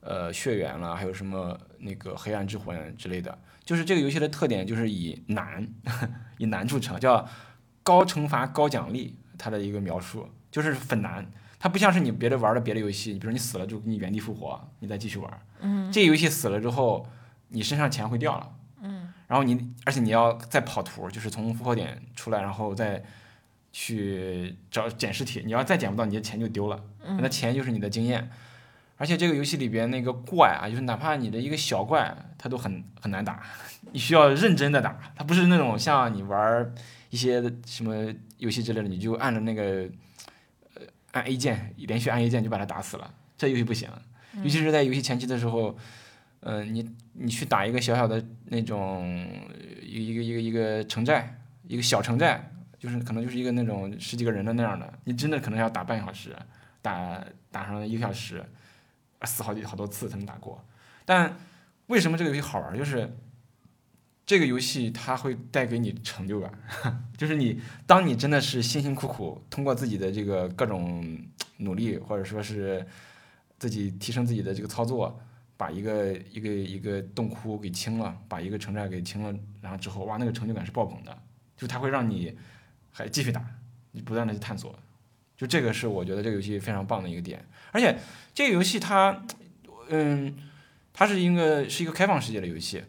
[0.00, 3.36] 呃血缘啦，还有什么那个黑暗之魂之类的。
[3.64, 5.66] 就是这个游戏的特点就是以难
[6.38, 7.26] 以难著称，叫
[7.82, 11.24] 高惩罚高奖励，它的一个描述就是很难。
[11.58, 15.40] 它不像是你别的玩的别的游戏，比如你死了就给你原地复活，你再继续玩。
[15.60, 17.06] 嗯，这个游戏死了之后，
[17.48, 18.50] 你身上钱会掉了。
[18.80, 23.04] 嗯，然后你而且你要再跑图，就是从复活点出来，然后再
[23.72, 26.82] 去找捡尸体，你要再捡不到，你的钱就丢了。
[27.18, 28.30] 那钱就是你的经验。
[28.96, 33.42] 而且这个游戏里边那个怪啊，就是哪怕你的一个小怪，它都很很难打，
[33.92, 36.70] 你需要认真的打，它不是那种像你玩
[37.08, 39.88] 一些什么游戏之类的，你就按着那个
[40.74, 43.88] 呃按 A 键，连续按 A 键就把它打死了，这游戏不行。
[44.42, 45.74] 尤其是在游戏前期的时候，
[46.40, 56.34] 嗯、你你去打一个小小的那种呃一个一个一个城寨，一个小城寨，就是可能就是一个那种十几个人的那样的，你真的可能要打半小时，
[56.80, 58.42] 打打上一个小时，
[59.24, 60.64] 死好几好多次才能打过。
[61.04, 61.36] 但
[61.88, 62.76] 为什么这个游戏好玩？
[62.76, 63.14] 就是
[64.24, 66.50] 这个游戏它会带给你成就感，
[67.18, 71.18] 就是你当你真的是辛辛苦苦通过自己的这个各种
[71.58, 72.86] 努力，或者说是
[73.58, 75.20] 自己提升自己的这个操作，
[75.56, 81.22] 把一个一个一个洞窟给清了，把一个城寨给清了，然后之后哇，那个成就感是爆棚的，
[81.56, 82.38] 就它会让你
[82.92, 83.44] 还继续打，
[83.92, 84.78] 你不断的去探索，
[85.36, 87.98] 就这个是我觉得这个游戏非常棒的一个点，而且
[88.34, 89.22] 这个游戏它，
[89.88, 90.36] 嗯，
[90.92, 92.84] 它是一个是一个开放世界的游戏。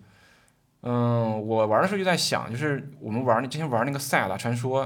[0.84, 4.84] 嗯，我玩的时候就在想，就是我们玩那之前玩那个《塞尔达传说》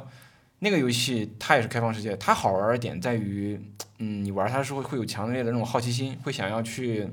[0.59, 2.17] 那个游戏，它也是开放世界。
[2.17, 3.57] 它好玩的点在于，
[3.99, 7.09] 嗯，你玩它的时候会有强烈的那种好奇心，会想要去，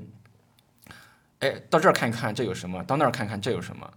[1.39, 3.89] 哎，到这儿看一看这有什么，到那儿看看这有什么。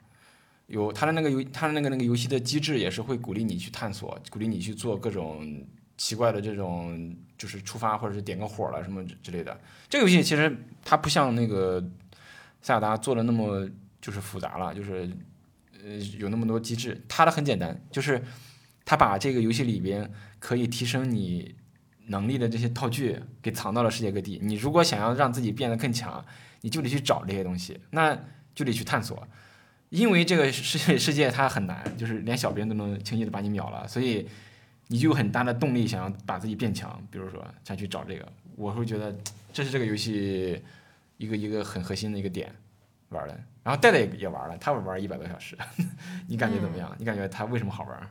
[0.66, 5.64] 有它的那个游，它的那个那个游戏的机制也是会鼓励你去探索，鼓励你去做各种
[5.96, 9.58] 奇怪的这种，就是触发或者是点个火了什么之类的。
[9.88, 11.82] 这个游戏其实它不像那个
[12.62, 13.68] 塞尔达做的那么
[14.00, 15.08] 就是复杂了，就是
[15.84, 17.00] 呃有那么多机制。
[17.08, 18.22] 它的很简单，就是
[18.84, 21.54] 它把这个游戏里边可以提升你
[22.08, 24.40] 能力的这些道具给藏到了世界各地。
[24.42, 26.24] 你如果想要让自己变得更强，
[26.62, 28.16] 你就得去找这些东西，那
[28.54, 29.26] 就得去探索。
[29.90, 34.28] 因为这个世界世界它很难，就是连小兵都能轻易的把你秒了，所以
[34.88, 37.00] 你就有很大的动力想要把自己变强。
[37.10, 39.14] 比如说想去找这个，我会觉得
[39.52, 40.62] 这是这个游戏
[41.16, 42.52] 一个一个很核心的一个点
[43.10, 43.38] 玩的。
[43.62, 45.56] 然后戴戴也也玩了，他玩一百多小时，
[46.28, 46.94] 你感觉怎么样？
[46.98, 48.10] 你感觉他为什么好玩？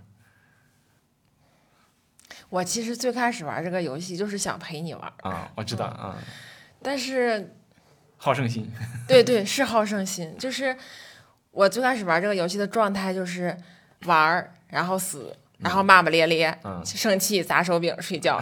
[2.49, 6.17] 我其实最开始玩这个游戏就是想陪你玩啊，我知道啊，
[6.81, 7.55] 但是
[8.17, 8.69] 好胜心，
[9.07, 10.75] 对对是好胜心，就是
[11.55, 13.57] 我最开始玩这个游戏的状态就是
[14.05, 18.39] 玩儿，然后死，然后骂骂咧咧，生气砸手柄睡觉。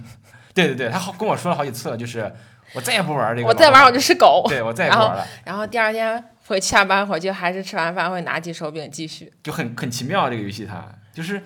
[0.54, 2.32] 对对对，他好跟我说了好几次了，就是
[2.74, 5.26] 我再也不玩这个，我再玩我就是狗，对我 再也不玩了。
[5.44, 11.42] 然后第二天回下班回去还是吃完饭会拿起手柄继续，就很很奇妙这个游戏它就是。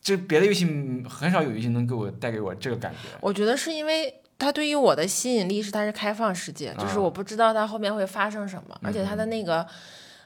[0.00, 0.64] 就别的游戏
[1.06, 3.08] 很少有游戏能给我带给我这个感觉。
[3.20, 9.66] 我觉得是因为它对于我的吸引力是它是开放世界，就是我不知道它后面会发生什么，而且它的那个，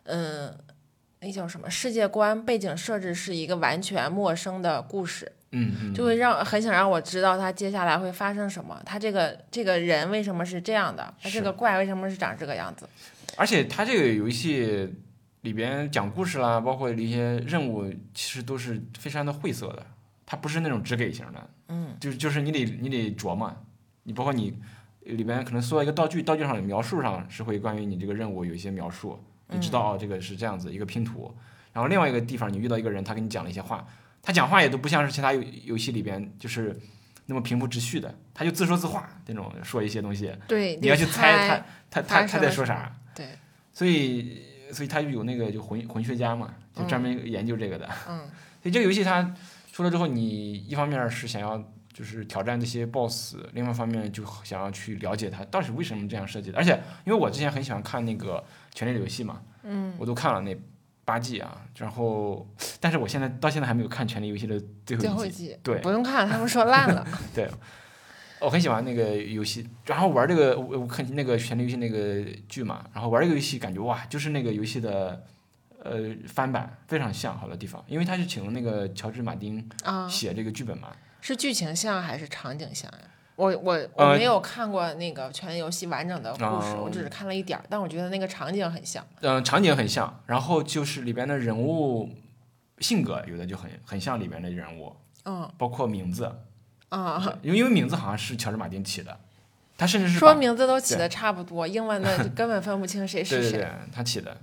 [0.05, 0.57] 嗯，
[1.21, 12.89] 那叫什么世界观背景设置是一个完全陌生的故事，嗯，就会让很想让我知道它接下来会发生什么，它这个这个人为什么是这样的，它这个怪为什么是长这个样子。
[13.37, 14.93] 而且它这个游戏。
[15.43, 19.85] 里边讲故事啦，包括一些任务，其实都是非常的晦涩的，
[20.25, 23.53] 它不是那种只给型的，嗯，就就是你得你得琢磨，
[24.05, 24.57] 你包括你
[25.01, 29.19] 里边可能搜到一个道具，道具上的描述上是会关于你这个任务有一些描述，
[29.53, 31.35] 你知道哦这个是这样子一个拼图，
[31.73, 33.87] 然后另外一个地方你遇到一个人，他跟你讲了一些话，
[34.23, 36.79] 他讲话也都不像是其他游游戏里边就是
[37.27, 41.57] 那么平铺直叙的，他就自说自话那种说一些东西，对，你要去猜他
[41.91, 43.27] 他他他在说啥，对，
[43.73, 44.51] 所以。
[44.73, 47.87] 所以他就有那个就魂魂学家嘛，就专门研究这个的。
[48.09, 48.21] 嗯。
[48.63, 49.35] 所以这个游戏它
[49.71, 51.63] 出了之后，你一方面是想要
[51.93, 56.59] 就是挑战这些 BOSS，另外一方面就想要去了解它到底为什么这样设计的。
[56.59, 56.73] 而且
[57.05, 58.39] 因为我之前很喜欢看那个
[58.75, 60.57] 《权力的游戏》嘛，嗯，我都看了那
[61.05, 62.49] 八季啊，然后
[62.81, 65.57] 但是我现在到现在还没有看《权力游戏》的最后一季。
[65.63, 65.79] 对。
[65.81, 67.07] 不用看，他们说烂了。
[67.35, 67.51] 对。
[68.41, 75.25] 我很喜欢那个游戏，然后玩这个我我看那个权力游戏那个剧嘛，然后玩这个游戏感觉哇，就是那个游戏的
[75.85, 79.65] 呃翻版非常像好多地方，因为他是请了那个乔治马丁
[80.09, 80.89] 写这个剧本嘛。
[81.23, 82.99] 是剧情像还是场景像呀？
[83.37, 89.05] 我我我没有看过那个权力游戏完整的故事，我只是看了一点儿，但我觉得那个场景很像。
[89.23, 92.11] 嗯，场景很像，然后就是里边的人物
[92.81, 96.31] 性格有的就很很像里边的人物，嗯，包括名字。
[96.91, 99.19] 啊， 因为因为名字好像是乔治马丁起的，
[99.79, 103.53] 他甚至是说名字都起的差不多，英文的根本分不清谁是谁。
[103.53, 104.37] 对对对，他起的。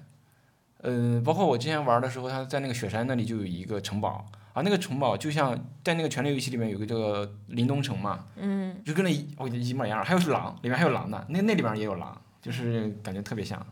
[0.82, 4.26] 嗯，包括我之前玩的时候，他在那个雪山那里就有一个城堡
[4.60, 13.66] 啊，那个城堡就像在那个权力游戏里面有个这个林东城嘛，嗯，就跟那一我一模一样，还有是狼，里面还有狼呢，那那里边也有狼，就是感觉特别像。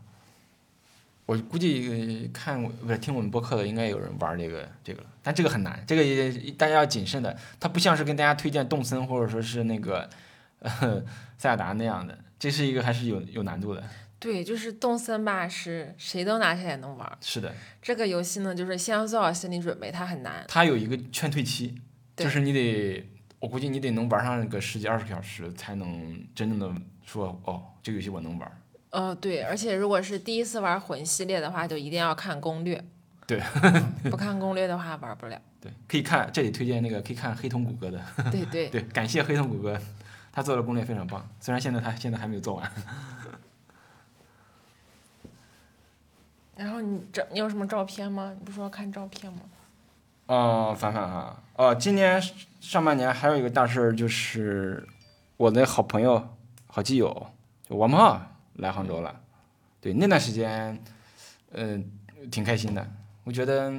[1.25, 7.37] 我估计看不是听我们播客的，应该有人玩这个这个了，但这个很难，这个也大家要谨慎的。
[7.59, 10.09] 它不像是跟大家推荐动森或者说是那个
[10.59, 11.03] 呃
[11.37, 13.83] 塞尔达那样的，这是一个还是有有难度的。
[14.19, 17.17] 对，就是动森吧，是谁都拿起来能玩。
[17.21, 17.53] 是的。
[17.81, 20.43] 这个游戏呢，就是先要做好心理准备，它很难。
[20.47, 21.75] 它有一个劝退期，
[22.15, 23.07] 就是你得，
[23.39, 28.61] 我估计你得能玩上个十几二十个小时，才能真正的说哦，这个游戏我能玩。
[28.91, 32.83] 哦，对，而且如果是第一次玩魂系列的话，就一定要看攻略。
[33.27, 33.39] 对，
[34.09, 35.39] 不 看攻略的话玩不了。
[35.61, 38.01] 对，可以看这里推荐那个可以看黑瞳谷歌的。
[38.31, 39.79] 对对 对，感谢黑瞳谷歌，
[40.31, 41.29] 他做的攻略非常棒。
[41.39, 42.71] 虽然现在他现在还没有做完。
[46.57, 48.33] 然后你这你有什么照片吗？
[48.37, 49.39] 你不说要看照片吗？
[50.25, 52.21] 哦，凡凡哈，哦，今年
[52.59, 54.85] 上半年还有一个大事儿，就是
[55.37, 57.27] 我的好朋友、好基友
[57.69, 58.33] 就王胖。
[58.57, 59.21] 来杭州了，
[59.79, 60.83] 对那段时间，
[61.51, 61.91] 嗯，
[62.31, 62.83] 挺开心的。
[63.23, 63.71] 我觉得，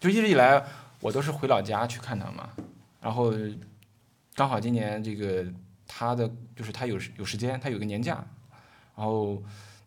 [0.00, 0.60] 就一直以来
[0.98, 2.50] 我都是回老家去看他嘛。
[3.00, 3.32] 然后
[4.34, 5.46] 刚好今年这个
[5.86, 8.14] 他的就是他有有时间，他有个年假，
[8.96, 9.40] 然后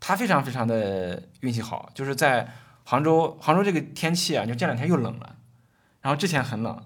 [0.05, 2.45] 他非常非常的运气好，就是在
[2.83, 5.35] 杭州，杭州这个天气啊，就这两天又冷了，
[6.01, 6.77] 然后之前很冷，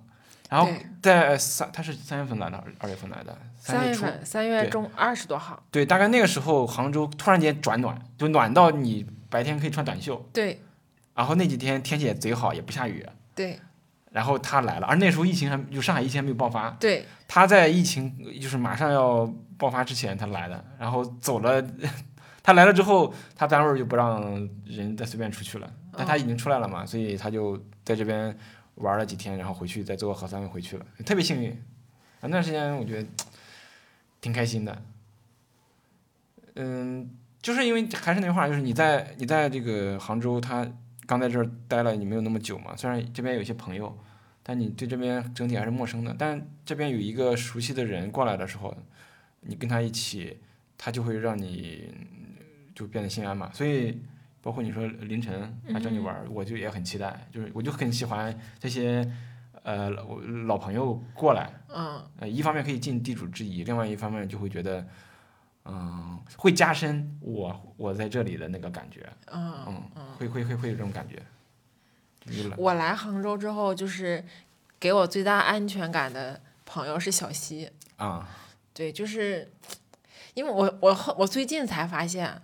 [0.50, 0.70] 然后
[1.02, 10.62] 在三他是三月份来的，二二月份来的，三月份，三月中二十多号，对，大概那个时候杭州突然间转暖，就暖到你白天可以穿短袖，对。
[11.16, 13.04] 然后那几天天气也贼好，也不下雨，
[13.34, 13.60] 对。
[14.12, 21.60] 然后他来了，而那时候疫情还就上海疫情还没有爆发，对，他在疫情就是马上要爆发之前他来的，然后走了，
[22.48, 28.34] 他来了之后，他单位就不让人再随便出去了，但他已经出来了嘛，所以他就在这边
[28.76, 31.52] 玩了几天，然后回去再做个核酸又回去了，特别幸运。
[31.52, 33.10] 啊，那段时间我觉得
[34.22, 34.82] 挺开心的，
[36.56, 37.10] 嗯，
[37.42, 40.66] 就是因为还是那句话，就是你在你在这个杭州，他
[41.06, 43.94] 刚在这儿待了，你没有那么久嘛，虽然这边有些朋友。
[44.42, 46.16] 但你对这边整体还是陌生的。
[46.18, 48.74] 但这边有一个熟悉的人过来的时候，
[49.42, 50.38] 你跟他一起，
[50.78, 51.94] 他就会让你
[52.78, 53.50] 就变得心安嘛。
[53.52, 54.00] 所以，
[54.40, 59.12] 包括你说凌晨来找你玩，我就也很期待，就是我就很喜欢这些
[59.64, 61.52] 呃老老朋友过来。
[61.70, 64.88] 嗯呃，一方面可以尽地主之谊，另外一方面就会觉得，
[65.66, 69.10] 嗯、会加深我我在这里的那个感觉。
[69.32, 69.66] 嗯。
[69.66, 71.22] 嗯，会会会会有这种感觉。
[72.58, 74.24] 我来杭州之后，就是
[74.80, 77.72] 给我最大安全感的朋友是小西。
[77.96, 78.28] 啊，
[78.74, 79.52] 对，就是
[80.34, 82.42] 因为我我后我最近才发现，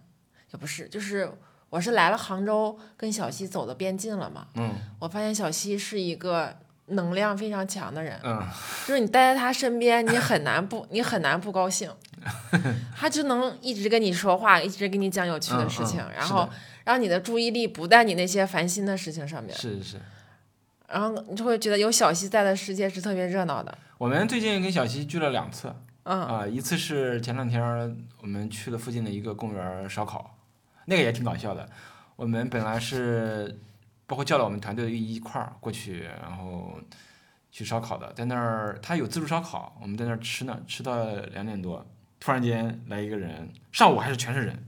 [0.54, 1.30] 也不是，就是
[1.70, 4.47] 我是来了杭州，跟小西走的变近了嘛。
[4.56, 6.56] 嗯我发现小西是一个
[6.88, 8.39] 能量非常强的人，嗯
[8.88, 11.91] 就是你待在他身边，你很难不你很难不高兴。
[12.95, 16.47] 他就能一直跟你说话，一直跟你讲有趣的嗯事情，嗯然后
[16.86, 19.97] 让你的注意力不在你那些烦心的事情上面，是是是。
[20.88, 23.76] 然后你就会觉得有小西在的世界是特别热闹的。
[23.97, 25.74] 我们最近跟小西聚了两次，
[26.04, 27.62] 嗯啊、一次是前两天
[28.22, 30.32] 我们去了附近的一个公园烧烤，
[30.86, 31.67] 那个也挺搞笑的。
[32.15, 33.59] 我们本来是
[34.05, 36.79] 包括叫了我们团队一块儿过去，然后
[37.51, 41.86] 去烧烤的，在那儿他有自助烧烤，我们在那儿吃呢，吃到两点多，
[42.19, 44.65] 突然间来一个人，上午还是全是人，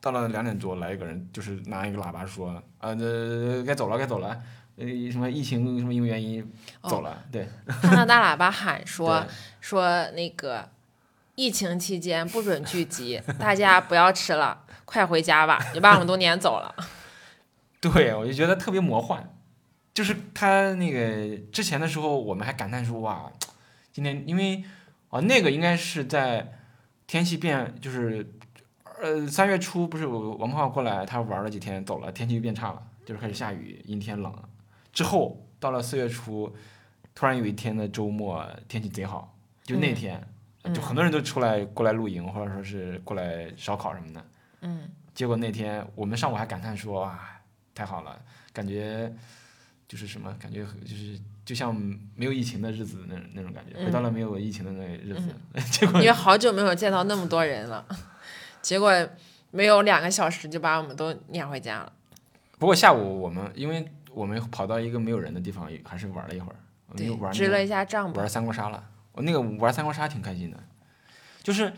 [0.00, 4.40] 到了两点多来一个人，就是拿一个喇叭说，啊，这该走了，该走了，
[4.76, 6.52] 呃，什么疫情什么因为原因
[6.82, 9.24] 走了，对，他拿大喇叭喊 说
[9.60, 10.68] 说那个
[11.34, 16.74] 疫情期间不准聚集，大家不要吃了，快回家吧，你把我们都撵走了。
[17.78, 19.22] 对，我就觉得特别魔幻，
[19.92, 23.30] 就是他那个之前的时候，我们还感叹说哇，
[23.92, 24.64] 今天因为
[25.10, 26.54] 啊那个应该是在
[27.06, 28.32] 天气变，就是
[29.02, 34.48] 呃三月初不是我王胖过来，他玩了几天走了，天气就变差了，就是开始下雨，阴天冷了。
[34.90, 36.56] 之后到了四月初，
[37.14, 40.28] 突然有一天的周末天气贼好，就那嗯天、
[40.64, 44.24] 嗯就很多人都出来过来露营，或者说是过来烧烤什么的。
[44.60, 47.40] 嗯，结果那天我们上午还感叹说啊，
[47.74, 48.20] 太好了，
[48.52, 49.12] 感觉
[49.86, 51.74] 就是什么，感觉就是就像
[52.14, 55.34] 没有疫情的日子那那种感觉，回到了没有疫情的那个日子。
[55.70, 57.84] 结果因为好久没有见到那么多人了，
[58.60, 58.92] 结果
[59.50, 61.92] 没有两个小时就把我们都撵回家了。
[62.58, 66.56] 不过下午我们因为我们跑到一个没有人的地方，还是玩了一会儿，
[66.88, 68.16] 我们又玩，那个支了一下帐篷。
[68.18, 68.84] 玩三国杀了。
[69.12, 70.62] 我那个玩三国杀挺开心的，
[71.42, 71.72] 就是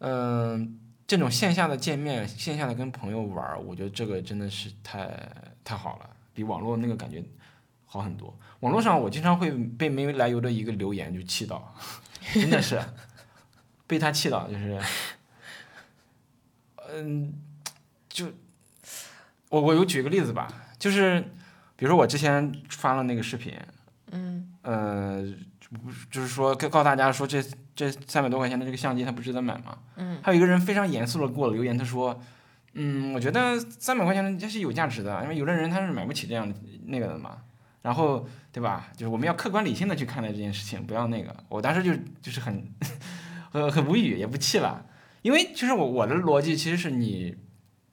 [0.00, 5.08] 嗯、这种线下的见面，线下的跟朋友玩儿，我觉得这个真的是太
[5.64, 7.24] 太好了，比网络那个感觉
[7.86, 8.38] 好很多。
[8.60, 11.74] 网络上我经常会被没来由的一个留言就气到，
[12.34, 12.78] 真的是
[13.86, 14.78] 被他气到，就是
[16.90, 17.32] 嗯，
[18.10, 18.26] 就
[19.48, 20.46] 我我有举个例子吧，
[20.78, 21.22] 就是
[21.74, 23.58] 比如说我之前发了那个视频，
[24.10, 25.24] 嗯呃，
[26.10, 27.42] 就是说告告诉大家说这
[27.74, 29.78] 这三百多块钱的这个相机它不值得买吗？
[29.96, 32.18] 嗯，还有一个人非常严肃的给我留言，他说，
[32.74, 36.52] 嗯，我觉得三百块钱的这是有价值的，因为有的人他是买不起这样
[36.86, 37.38] 那个的嘛。
[37.80, 38.88] 然后对吧？
[38.94, 41.34] 就是我们要客观理性的去看待这件事情，不要那个。
[41.48, 42.70] 我当时就就是很
[43.50, 44.84] 很很无语，也不气了，
[45.22, 47.36] 因为其实我我的逻辑其实是你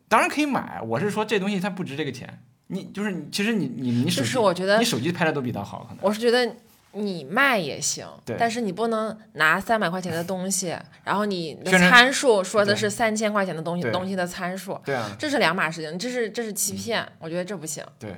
[0.10, 2.42] 当然可以买，我是说这东西它不值这个钱。
[2.68, 6.00] 你就是你，其实你你你手就机是我觉得你手机拍的都比它好，可能。
[6.02, 6.56] 我是觉得
[6.96, 8.08] 你卖也行，
[8.40, 17.84] 但是你不能拿三百块钱的东西， 然后你的参数说的是三千块钱的东西东西的参数，对啊，这是两码事情，这是这是欺骗，我觉得这不行。
[18.00, 18.16] 对，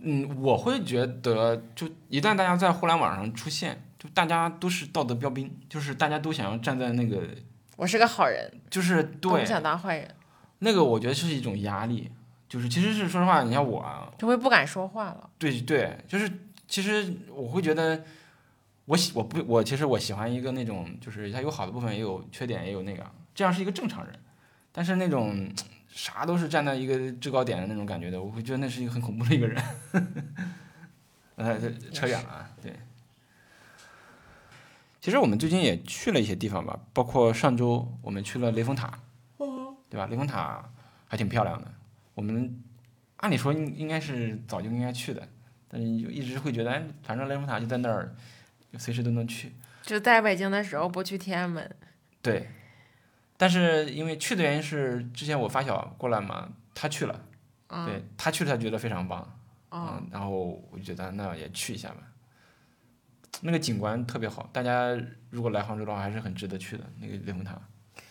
[0.00, 7.22] 嗯，我会觉得，就一旦大家在互联网上出现，就大家都是道德标兵，就是大家都想要站在那个，
[7.76, 10.14] 我是个好人，就是我对不想当坏人，
[10.60, 12.10] 那个，我觉得是一种压力。
[12.48, 15.30] 就是其实是说实话，你像我啊，就会不敢说话了。
[15.38, 16.28] 对对，就是
[16.70, 18.04] 其实我会觉得，
[18.84, 23.04] 我喜我不我其实我喜欢一个那种，就是他有好的部分，也有缺点，也有那个，
[23.34, 24.18] 这样是一个正常人。
[24.70, 25.50] 但是那种
[25.88, 29.60] 啥都是站在一个制高点的那种感觉的，我会觉得那是一个很恐怖的一个人。
[31.34, 32.72] 呃，这扯远了啊，对。
[35.00, 38.96] 其实我们最近也去了一些地方吧，包括上周我们去了雷峰塔，
[39.88, 40.06] 对吧？
[40.06, 40.70] 雷峰塔
[41.08, 41.72] 还挺漂亮的。
[42.14, 42.62] 我们
[43.16, 45.26] 按理说应应该是早就应该去的，
[45.72, 48.12] 但是就一直会觉得，哎，反正雷峰塔就在那儿，
[48.78, 49.52] 随时都能去。
[49.82, 51.74] 就在北京的时候不去天安门，
[52.20, 52.50] 对，
[53.36, 57.24] 但是因为去的原因是之前我发小过来嘛，他去了，
[57.68, 59.20] 嗯对他去了，他觉得非常棒，
[59.70, 60.28] 哦嗯，然后
[60.70, 61.96] 我就觉得那也去一下吧。
[63.42, 64.94] 那个景观特别好，大家
[65.30, 66.84] 如果来杭州的话，还是很值得去的。
[66.98, 67.58] 那个雷峰塔，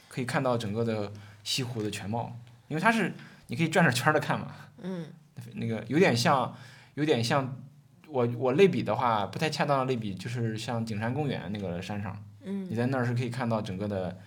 [0.07, 1.11] 可以看到整个的
[1.43, 2.35] 西湖的全貌，
[2.67, 3.13] 因为它是
[3.47, 4.47] 你可以转着圈的看嘛。
[4.81, 5.05] 嗯，
[5.53, 6.57] 那个有点像，
[6.99, 7.63] 有点像
[8.07, 14.17] 我我类比的话，不太恰当的类比，就是像景山公园那个山上，嗯，你在那儿是可以看到整个的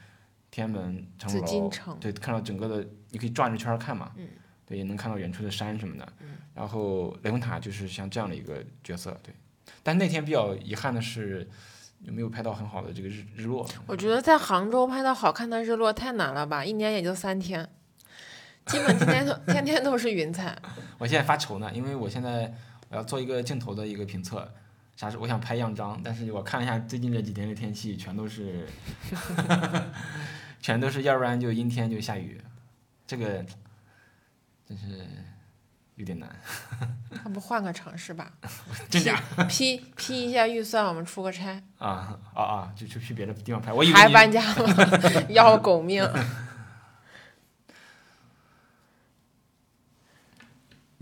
[0.51, 4.27] 天安门城楼，城，对，看到整个的，你可以转着圈儿看嘛，嗯
[4.65, 6.13] 对，也能看到远处的山什么的。
[6.55, 9.35] 然后雷峰塔就是像这样的一个角色，对。
[9.83, 11.49] 但那天比较遗憾的是，
[12.01, 13.67] 有没有拍到很好的这个日日落。
[13.87, 17.69] 我觉得在杭州拍到好看的日落太难了吧，一年也就三天，
[18.67, 20.57] 基本天天都天天都是云彩。
[20.99, 22.53] 我现在发愁呢，因为我现在
[22.89, 24.49] 我要做一个镜头的一个评测，
[24.97, 28.69] 啥是我想拍样张，但是我看了一下最近这几天的天气，全都是，
[30.61, 32.41] 全都是要不然就阴天就下雨，
[33.07, 33.45] 这个
[34.69, 35.07] 真是
[35.97, 36.29] 有点难，
[37.25, 38.33] 要不换个城市吧？
[38.89, 44.75] 真假批批一下预算，我们出个差，啊啊啊，就就去别的地方拍，我以为你还搬家吗？
[45.29, 46.09] 要狗命！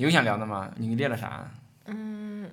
[0.01, 0.71] 有想聊的吗？
[0.77, 1.47] 你列了啥？
[1.87, 2.51] 嗯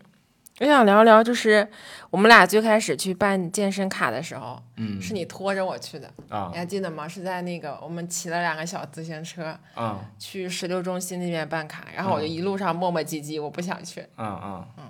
[0.59, 1.65] 我想聊聊，就是
[2.09, 7.07] 我们俩最开始去办健身卡的时候，嗯是你拖着我去的，啊你还记得吗？
[7.07, 14.01] 是在那个我们骑了两个小自行车啊去石榴中心那边办卡，然后我就一路上磨磨唧唧，我不想去。
[14.17, 14.65] 嗯。
[14.77, 14.83] 嗯！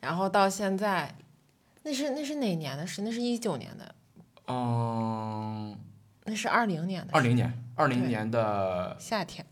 [0.00, 1.14] 然后到现在，
[1.82, 3.02] 那是那是哪年的事？
[3.02, 3.94] 那是一九年的，
[4.46, 5.76] 嗯，
[6.24, 9.44] 那是二零年的二零年，二零年的夏天。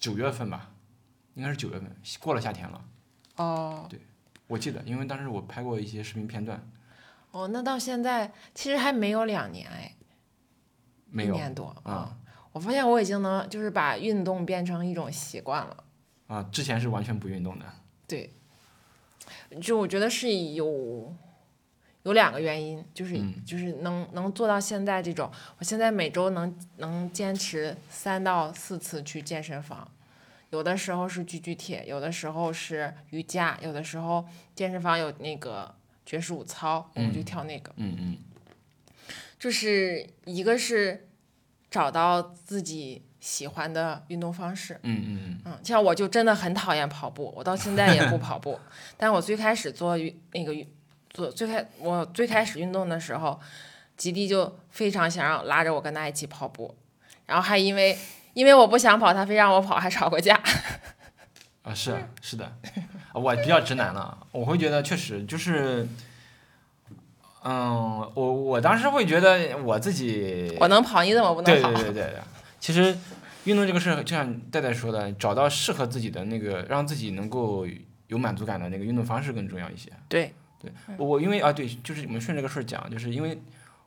[0.00, 0.71] 九月份吧，
[1.34, 2.84] 应该是九月份，过了夏天了。
[3.36, 4.00] 哦对
[4.46, 6.62] 我记得，因为当时我拍过一些视频片段，
[7.30, 9.94] 哦，那到现在其实还没有两年哎，
[11.10, 12.16] 没有一年多啊
[12.52, 15.84] 我发现我已经能就是把运动变成一种习惯了。
[16.26, 17.64] 啊，之前是完全不运动的。
[18.06, 18.30] 对，
[19.60, 21.14] 就我觉得是有
[22.02, 29.90] 有两个原因，就是、嗯就是能能做到现在这种，我现在每周能能坚持三到四次去健身房，
[30.52, 34.22] 有的时候是举举铁，有的时候是瑜伽，有的时候
[34.54, 35.74] 健身房有那个
[36.04, 37.72] 爵士舞操，我们就嗯跳那个。
[37.76, 38.16] 嗯嗯
[39.38, 41.08] 就是一个是
[41.70, 48.60] 找到自己喜欢的运动方式，嗯嗯嗯嗯，像我就真的很讨厌跑步，我到现在也不跑步。
[48.98, 49.96] 但我最开始做
[50.32, 50.54] 那个
[51.10, 53.40] 做最开我最开始运动的时候，
[53.96, 56.76] 吉弟就非常想让拉着我跟他一起跑步，
[57.24, 57.98] 然后还因为
[58.34, 60.40] 因为我不想跑，他非让我跑，还吵过架。
[61.62, 62.52] 啊，是是的，
[63.12, 65.86] 我比较直男了，我会觉得确实就是，
[67.44, 71.70] 嗯，我我当时会觉得我自己我能跑，你怎么不能跑？
[71.74, 72.20] 对对对对对，
[72.58, 72.96] 其实
[73.44, 77.64] 运动这个事儿，就像戴戴说的，找到适合自己的那个，让自己能够
[78.08, 79.88] 有满足感的那个运动方式更重要一些。
[80.08, 83.40] 对对我因为啊，对，就是我们顺这个事儿讲，就是因为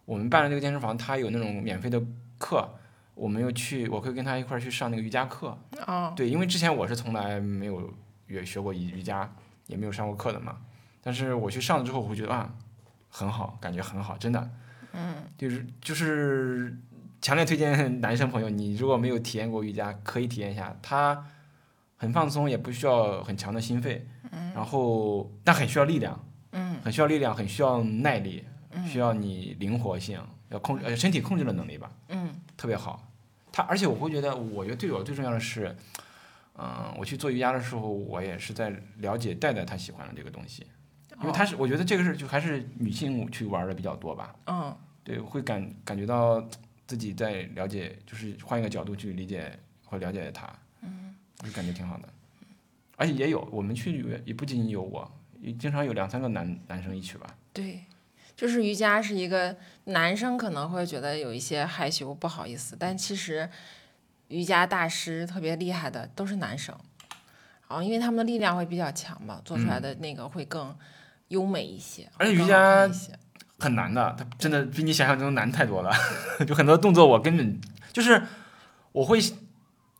[0.06, 2.02] 我们办了这个健身房，它有那种免费的
[2.38, 2.70] 课，
[3.16, 5.58] 我们又去，我会跟他一块儿去上那个瑜伽课。
[5.88, 7.92] 哦，对，因为之前我是从来没有
[8.28, 9.34] 也学过瑜瑜伽，
[9.68, 10.58] 也没有上过课的嘛。
[11.02, 12.54] 但是我去上了之后，我会觉得啊，
[13.10, 14.50] 很好，感觉很好，真的。
[14.94, 15.16] 嗯。
[15.38, 16.78] 就是就是
[17.22, 21.26] 强烈推荐 男生朋友，你如果没有体验过瑜伽，可以体验一下，它
[21.96, 24.06] 很放松，也不需要很强的心肺，
[24.54, 26.22] 然后但很需要力量。
[26.52, 26.76] 嗯。
[26.84, 28.44] 很需要力量，很需要耐力，
[28.86, 31.92] 需要你灵活性，要控呃身体控制的能力吧。
[32.10, 33.12] 嗯特别好。
[33.52, 35.76] 他而且我会觉得，我觉得对我最重要的是，
[36.58, 40.66] 嗯、我去做瑜伽的时候，我也是在了解戴戴她喜欢的这个东西，
[41.22, 44.36] 因为她是，我觉得这个是就还是女性去玩的比较多吧。
[44.48, 46.44] 嗯对，会感感觉到
[46.88, 50.52] 自己在了解，就是换一个角度去理解或了解她，
[50.82, 52.10] 嗯，就感觉挺好的。
[52.98, 57.28] 而且也有我们去也也不仅仅有我，也经常有两三个男男生一起吧。
[57.54, 57.82] 对，
[58.36, 59.56] 就是瑜伽是一个
[59.86, 63.50] 男生可能会觉得有一些害羞不好意思，但其实
[64.28, 66.76] 瑜伽大师特别厉害的都是男生，
[67.70, 70.76] 然后因为他们的力量会比较强嘛，做出来的那个会更
[71.30, 72.90] 优美一些，嗯而且瑜伽
[73.58, 75.92] 很难的，它真的比你想象中难太多了。
[76.46, 77.62] 就很多动作我根本
[77.94, 78.22] 就是
[78.92, 79.18] 我会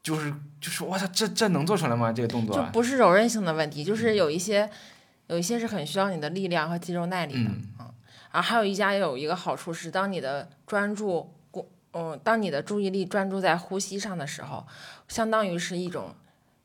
[0.04, 2.12] 就是就是我操，这这能做出来吗？
[2.12, 4.70] 这个动作就不是柔韧性的问题，就是有一些
[5.28, 7.50] 有一些是很需要你的力量和肌肉耐力的。
[7.50, 7.62] 嗯
[8.36, 14.68] 然后还有瑜伽有一个好处是，当你的专注过，嗯，当你的注意力专注在呼吸上的时候，
[15.08, 16.14] 相当于是一种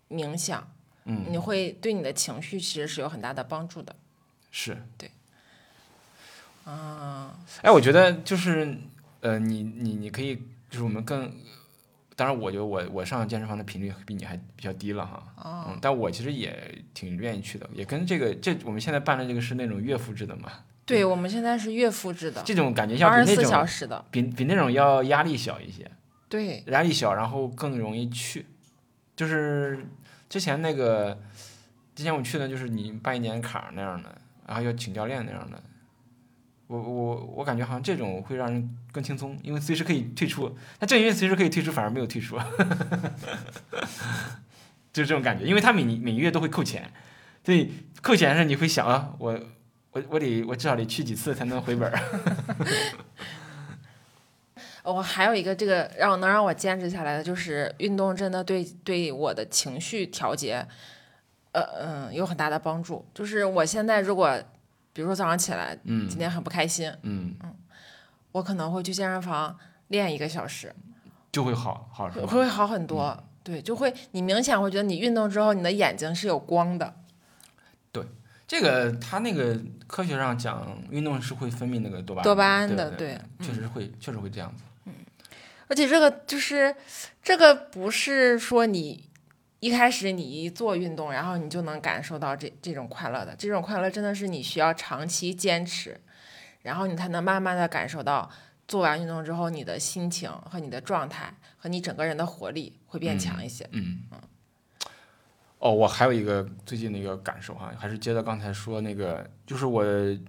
[0.09, 0.68] 冥想，
[1.05, 3.95] 嗯，你会对你的情绪其实是有很大的帮助的。
[4.51, 5.12] 是对。
[6.64, 8.77] 啊，哎，我觉得就是
[9.21, 10.35] 呃，你你你可以
[10.68, 11.33] 就是我们更。
[12.16, 20.53] 当然，我觉得我我上健身房的频率比你还比较低了哈，哦嗯，但我其实也挺愿意去的，也跟这个这我们现在办的这个是那种月付制的嘛，
[20.91, 24.05] 对，我们现在是月复制的，这种感觉像二十四比那种小时的。
[24.11, 25.88] 比比那种要压力小一些，
[26.28, 28.47] 对，压力小，然后更容易去。
[29.14, 29.86] 就是
[30.28, 31.20] 之前那个，
[31.95, 35.62] 之前我去的就是你办一年卡那样的，然后要请教练那样的。
[36.66, 40.57] 我我我感觉好像这种会让人更轻松，因为随时可以退出。
[40.78, 42.38] 那正因为随时可以退出，反而没有退出，
[44.93, 45.45] 就是这种感觉。
[45.45, 46.93] 因为他每每月都会扣钱，
[47.45, 49.38] 所以扣钱时你会想啊，我
[49.93, 51.99] 我我得我至少得去几次才能回本儿。
[54.82, 60.66] 我还有一个这个让能让我坚持下来的，就是运动真的对对我的情绪调节，
[61.53, 63.05] 呃嗯有很大的帮助。
[63.12, 64.41] 就是我现在如果
[64.93, 67.34] 比如说早上起来嗯今天很不开心，嗯，
[68.32, 69.57] 我可能会去健身房
[69.88, 70.74] 练一个小时，
[71.30, 72.09] 就会好好？
[72.09, 73.22] 会会好很多。
[73.43, 76.95] 对，就会你明显会觉得你运动之后，你的眼睛是有光的。
[78.51, 84.64] 这个他那个科学上讲，运动是会分泌那个多巴多巴胺的对确实会，确实会这样子。
[84.86, 84.92] 嗯
[85.68, 86.74] 而且这个就是
[87.22, 89.09] 这个不是说你
[89.61, 93.36] 一开始你一做运动，然后你就能感受到这这种快乐的。
[93.36, 96.01] 这种快乐真的是你需要长期坚持，
[96.62, 98.28] 然后你才能慢慢的感受到
[98.66, 103.64] 做完运动之后你的心情和你的状态和你整个人的活力会变强一些。
[103.70, 104.18] 嗯嗯。
[105.61, 109.84] 哦，我还有一个最近的一个感受哈，还是接到刚才说那个，就是我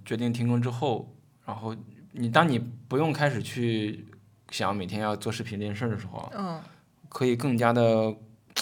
[0.06, 1.16] 决定停更之后，
[1.46, 1.76] 然后
[2.12, 4.06] 你当你不用开始去
[4.50, 6.62] 想每天要做视频这件事儿的时候，嗯
[7.08, 8.14] 可以更加的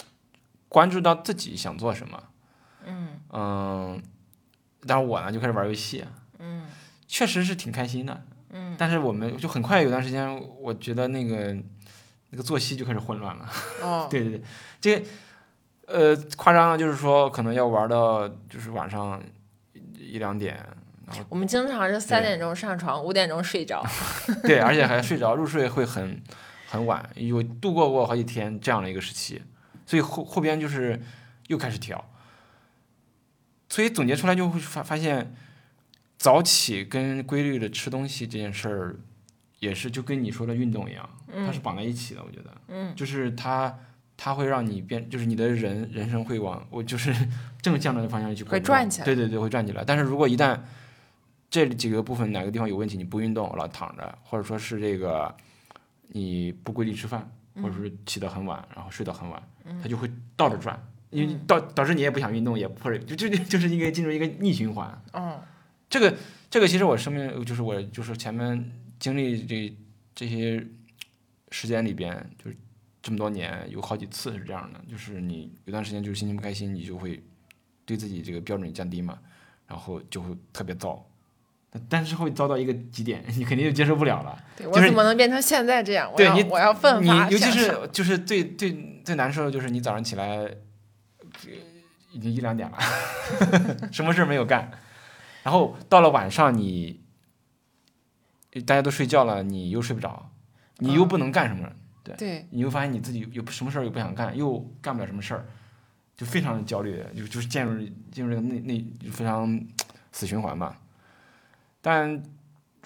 [0.68, 2.22] 关注到自己想做什么。
[2.86, 4.02] 嗯嗯，
[4.86, 6.04] 但是我呢就开始玩游戏，
[6.38, 6.66] 嗯
[7.08, 8.22] 确实是挺开心的。
[8.52, 11.52] 嗯，但是我们就很快有段时间，我觉得那个
[12.30, 13.48] 那个作息就开始混乱了。
[13.82, 14.42] 哦， 对对对，
[14.80, 15.06] 这个
[15.90, 19.20] 呃夸张的就是说可能要玩到就是晚上
[19.98, 20.54] 一两点，
[21.06, 23.84] 然后我们经常是三点钟上床，五点钟睡着。
[24.42, 26.22] 对，而且还睡着，入睡会很
[26.68, 29.42] 很晚，有度过过好几天这样的一个时期，
[29.84, 31.00] 所以后后边就是
[31.48, 32.04] 又开始调，
[33.68, 35.34] 所以总结出来就会发发现，
[36.16, 38.96] 早起跟规律的吃东西这件事儿，
[39.58, 41.08] 也是就跟你说的运动一样，
[41.46, 43.76] 它是绑在一起的，我觉得，嗯，就是它
[44.22, 47.10] 它会让你变，就是你的人人生会往我就是
[47.62, 49.04] 正向的方向去会转起来。
[49.06, 49.82] 对对对，会转起来。
[49.82, 50.60] 但是如果一旦
[51.48, 55.34] 这几个部分哪个地方有问题，你不运动，老躺着，或者说是这个
[56.08, 57.26] 你不规律吃饭，
[57.62, 59.42] 或者是起得很晚，然后睡得很晚，
[59.82, 65.02] 它就会倒着转，因为导导致你也不想运动，也或者就就就是一个进入一个逆循环。
[65.14, 65.40] 嗯
[65.88, 66.14] 这个
[66.50, 69.74] 这个其实我生命就是我就是前面经历这
[70.14, 70.62] 这些
[71.50, 72.56] 时间里边，就是
[73.02, 77.22] 这么多年有好几次是这样的，就是你有段时间就是心情不开心，你就会
[77.84, 79.18] 对自己这个标准降低嘛，
[79.66, 81.04] 然后就会特别糟，
[81.70, 84.38] 但但是会遭到一个极点，你肯定就接受不了了。
[84.56, 86.12] 对我就是怎么能变成现在这样？
[86.16, 90.50] 对你我要奋你发尤其是就是最最最难受的就是你早上起来，呃
[92.12, 92.76] 已经一两点了，
[93.92, 94.70] 什么事儿没有干，
[95.44, 97.00] 然后到了晚上你，
[98.66, 100.32] 大家都睡觉了，你又睡不着，
[100.78, 101.70] 你又不能干什么，
[102.16, 102.46] 对。
[102.50, 105.46] 你会发现你自己有什么事儿又不想干，又干不了什么事儿，
[106.16, 109.60] 就非常的焦虑，就就是进入进入这个内内非常
[110.12, 110.78] 死循环吧。
[111.80, 112.22] 但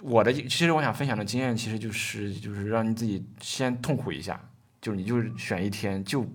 [0.02, 4.40] 我的其实我想分享的经验，其实就是就是让你自己先痛苦一下，
[4.80, 6.26] 就是你就是选一天就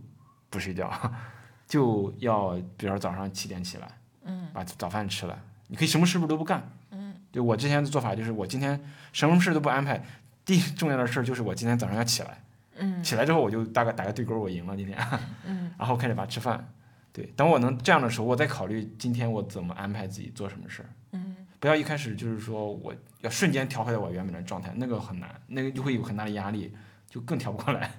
[0.49, 0.91] 不睡觉，
[1.67, 3.87] 就要比如说早上七点起来，
[4.23, 8.81] 嗯，把早饭吃了，你可以什么事不都不干，嗯，就我之前的做法就是我今天
[9.13, 10.03] 什么事都不安排，
[10.43, 12.41] 第一重要的事儿就是我今天早上要起来，
[12.80, 14.97] 嗯起来之后我就大概打个对勾，我赢了今天，
[15.45, 16.73] 嗯 然后开始把吃饭，
[17.13, 20.89] 对，等我能这样的时候，我再考虑今天我怎么安排自己做什么事儿。
[21.11, 26.73] 嗯不要一开始就是说我要瞬间调回到我原本的状态，那个很难，那个就会有很大的压力，
[27.09, 27.91] 就更调不过来。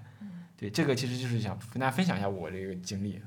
[0.56, 3.20] 对，这个其实就是想跟大家分享一下我这个经历。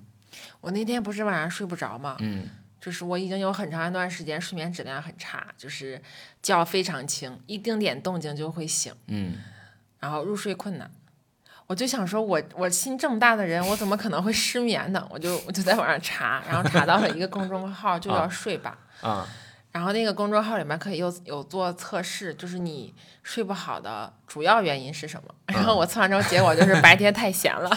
[0.60, 2.18] 我那天不是晚上睡不着吗？
[2.20, 2.48] 嗯
[2.82, 6.02] 就是我已经有很长一段时间睡眠质量很差，就是
[6.42, 9.36] 觉非常轻，一丁点动静就会醒，嗯，
[10.00, 10.92] 然后入睡困难。
[11.68, 15.08] 我就想说我，我心这么大的人，我怎么可能会失眠呢？
[15.10, 18.78] 我就我就在网上查，然后查到了一个公众号，就叫睡吧。
[19.02, 19.28] 啊，
[19.72, 22.94] 然后那个公众号里面可以有有做测试，就是你
[23.24, 25.34] 睡不好的主要原因是什么？
[25.54, 27.70] 然后我测完之后，结果就是白天太闲了。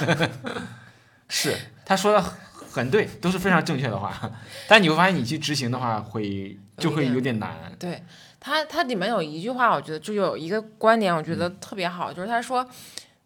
[1.28, 2.22] 是他说的
[2.70, 4.12] 很对，都是非常正确的话。
[4.68, 7.50] 但你会发现，你去执行的话，会就会有点难。
[7.78, 8.02] 对
[8.38, 12.64] 他，他里面有一句话，我觉得就有一个观点，我觉得特别好，就是他说，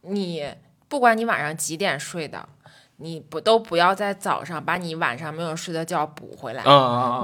[0.02, 0.44] 你
[0.88, 2.48] 不管你晚上几点睡的，
[2.96, 6.62] 你不都不要在早上把你晚上没有睡的觉补回来。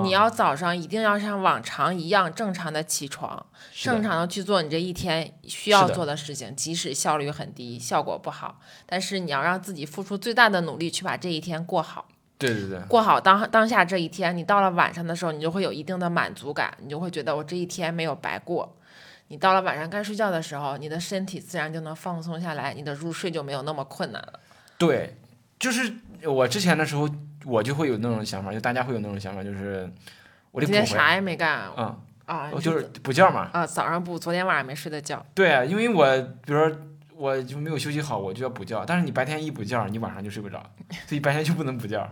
[0.03, 12.07] 你要早上一定要像往常一样正常的起床，正常的去做你这一天需要做的事情，即使效率很低，效果不好，但是你要让自己付出最大的努力去把这一天过好。
[12.39, 18.77] 对对对，过好当当下这一天，你到了晚上的时候，你就会有一定的满足感，你就会觉得我这一天没有白过。
[19.29, 24.41] 你到了晚上该睡觉的时候，你的身体自然就能放松下来，你的入睡就没有那么困难了。
[24.79, 25.17] 对，
[25.59, 25.93] 就是
[26.25, 27.09] 我之前的时候，
[27.45, 29.91] 我就会有那种想法，就大家会有那种想法，就是
[30.51, 30.75] 我得今。
[30.75, 33.51] 天啥也没干嗯，啊，我就是补觉嘛。
[33.53, 35.25] 啊，早上补昨天晚上没睡的觉。
[35.35, 36.77] 对啊，因为我比如说
[37.15, 38.85] 我就没有休息好，我就要补觉。
[38.87, 40.63] 但是你白天一补觉，你晚上就睡不着，
[41.07, 42.09] 所以白天就不能补觉。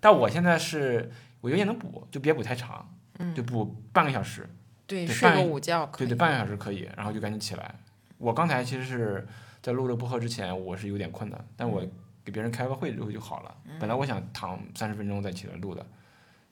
[0.00, 2.88] 但我现在是，我觉得也能补，就别补太长，
[3.18, 4.40] 嗯就补半个小时。
[4.42, 4.48] 对，
[4.86, 6.06] 对睡个午觉可以。
[6.06, 7.74] 对对，半个小时可以，然后就赶紧起来。
[8.18, 9.26] 我刚才其实是
[9.60, 11.80] 在录这播客之前，我是有点困的，但我
[12.24, 13.54] 给别人开个会之后就好了。
[13.78, 15.84] 本来我想躺三十分钟再起来录的，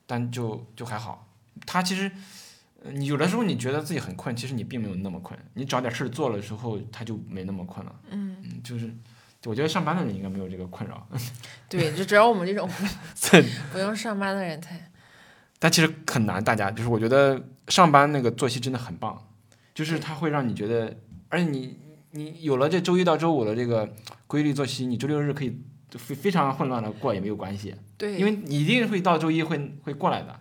[0.07, 1.26] 但就就还好。
[1.66, 2.11] 他其实，
[2.85, 5.39] 呃你有的时候你觉得自己很困，其实你并没有那么困。
[5.55, 7.95] 你找点事儿做了之后，他就没那么困了。
[8.11, 8.93] 嗯，嗯，就是，
[9.45, 11.07] 我觉得上班的人应该没有这个困扰，
[11.68, 12.68] 对，就只要我们这种
[13.72, 14.91] 不用上班的人才。
[15.59, 16.45] 但其实很难。
[16.45, 19.26] 大家就是我觉得上班那个作息真的很棒，
[19.74, 20.96] 就是它会让你觉得，
[21.28, 21.78] 而且你
[22.10, 23.94] 你有了这周一到周五的这个
[24.26, 25.58] 规律作息，你周六日可以
[25.92, 30.40] 非非常混乱的过也没有关系，对，因为你一定会到周一会会过来的。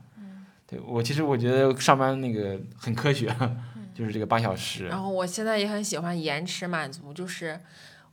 [0.65, 3.35] 对我其实我觉得上班那个很科学，
[3.93, 4.87] 就是这个八小时。
[4.87, 7.59] 然后我现在也很喜欢延迟满足，就是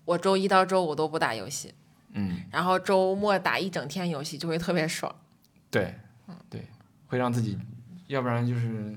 [0.05, 1.73] 我周一到周五都不打游戏，
[2.13, 5.15] 嗯，然后周末打一整天游戏就会特别爽。
[5.71, 5.95] 对，
[6.51, 6.67] 对，
[7.07, 7.57] 会让自己，
[8.11, 8.95] 要不然就是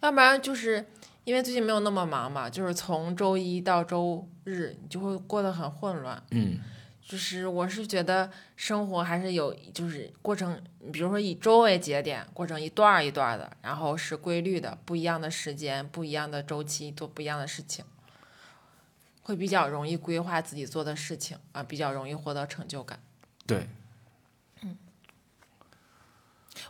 [0.00, 0.84] 要不然就是
[1.24, 6.20] 因为最近没有那么忙嘛，就是从周一到周日你就会过得很混乱。
[6.32, 6.58] 嗯
[7.00, 10.62] 就是我是觉得生活还是有，就是过程，
[10.92, 17.82] 比如说以周为节点，过成一段儿一段儿的，然后是规律的，不一样的时间，不一样的周期，做不一样的事情，
[19.22, 23.00] 会比较容易规划自己做的事情啊，比较容易获得成就感。
[23.46, 23.66] 对，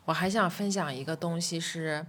[0.08, 2.04] 我还想分享一个东西，是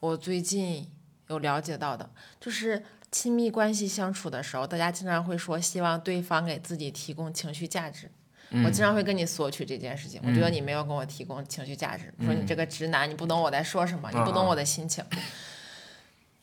[0.00, 0.86] 我最近
[1.28, 8.10] 有了解到的，就是亲密关系相处的时候，大家经常会说希望对方给自己提供情绪价值。
[8.62, 15.02] 我经常会跟你索取这件事情，我觉得你没有给我提供情绪价值，说你这个直男，你不懂我在说什么，你不懂我的心情。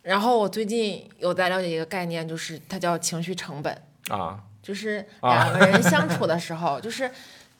[0.01, 3.79] 然后我最近有在了解一个概念，就是它叫情绪成本。
[4.07, 7.11] 啊，就是啊两个人相处的时候，就是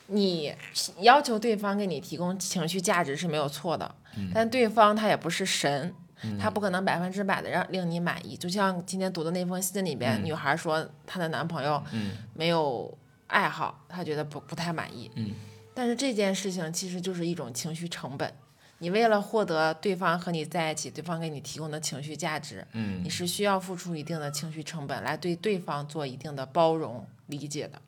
[0.09, 0.53] 你
[0.99, 5.93] 要求对方给你提供情绪价值是没有错的，嗯但对方他也不是神，
[6.39, 8.35] 他不可能百分之百的让令你满意。
[8.35, 12.97] 就像今天读的那封信里边，嗯女孩说她的男朋友嗯没有
[13.27, 15.09] 爱好，她觉得不不太满意。
[15.15, 15.31] 嗯
[15.73, 18.33] 但是这件事情其实就是一种情绪成本。
[18.79, 27.81] 你为了获得对方和你在一起，对方给你提供的情绪价值，嗯你是需要付出一定的情绪成本来对对方做一定的包容理解的。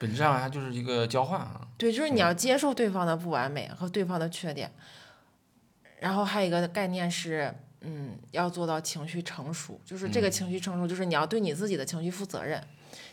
[0.00, 1.60] 本质上它就是一个交换啊。
[1.76, 4.72] 对，就是你要接受对方的不完美和对方的缺点。
[5.98, 12.66] 然后还有一个概念是，嗯，要做到情绪成熟，就是这个情绪成熟，就是你要对你自己的情绪负责任。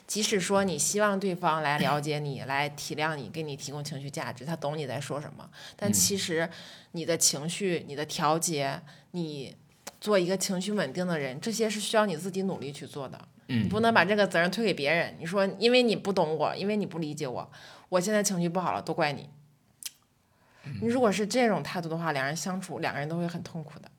[0.07, 6.49] 即使说你希望对方来了解你，来体谅你，给你提供情绪价值，他懂你在说什么，但其实
[6.93, 8.81] 你的情绪、你的调节、
[9.11, 9.53] 你
[9.99, 13.19] 做一个情绪稳定的人，这些是需要你自己努力去做的。
[13.47, 15.15] 你嗯不能把这个责任推给别人。
[15.19, 17.51] 你说，因为你不懂我，因为你不理解我，
[17.89, 19.29] 我现在情绪不好了，都怪你。
[20.81, 23.89] 你如果是这种态度的话，两人相处，两个人都会很痛苦的。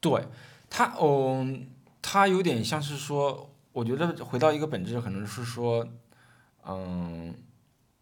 [0.00, 0.24] 对
[0.68, 1.68] 他，嗯，
[2.02, 5.86] 他有点像是说，我觉得回到一个本质，可能是说，
[6.66, 7.32] 嗯，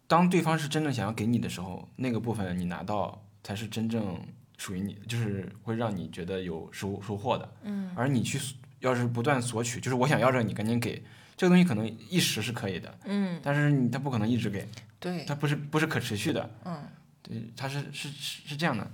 [0.07, 4.19] 当对方是真正想要给你的时候，那个部分你拿到才是真正
[4.57, 7.47] 属于你，就是会让你觉得有收收获的。
[7.61, 8.39] 嗯，而你去
[8.79, 11.03] 要是不断索取，就是我想要这个，你赶紧给，
[11.35, 14.67] 这个东西可能一时是可以的，嗯，但是你他不可能一直给，
[14.99, 16.49] 对，它不是不是可持续的。
[16.65, 16.77] 嗯，
[17.21, 18.87] 对，他是是是是这样的。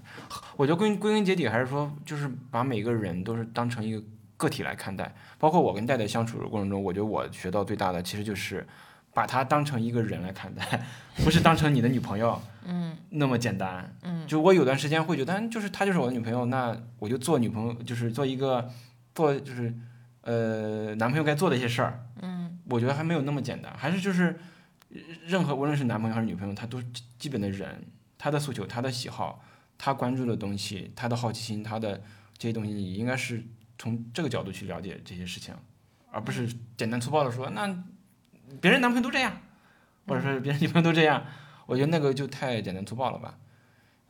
[0.56, 4.04] 我觉得归归根结底还是说，就是把每个人都是当成一个
[4.38, 5.14] 个体来看待。
[5.38, 8.66] 包括我跟戴戴相处的过程中，我觉得我学到最大的其实就是
[9.14, 10.86] 把他当成一个人来看待，
[11.24, 13.94] 不是当成你的女朋友， 嗯，那么简单。
[14.04, 18.70] 嗯，就我有段时间会觉得，就是她就是我的女朋友，那我就做女朋友，就是做一个
[19.14, 19.74] 做就是
[20.22, 22.08] 呃男朋友该做的一些事儿。
[22.22, 24.40] 嗯，我觉得还没有那么简单，还是就是
[25.26, 26.82] 任何无论是男朋友还是女朋友，他都
[27.18, 27.84] 基本的人。
[28.16, 29.44] 他的诉求、他的喜好、
[29.78, 32.02] 他关注的东西、他的好奇心、他的
[32.38, 33.44] 这些东西，你应该是
[33.78, 35.54] 从这个角度去了解这些事情，
[36.10, 36.48] 而不是
[36.78, 37.68] 简单粗暴的说，那
[38.62, 39.42] 别人男朋友都这样，
[40.08, 41.26] 或者说别人女朋友都这样，
[41.66, 43.38] 我觉得那个就太简单粗暴了吧。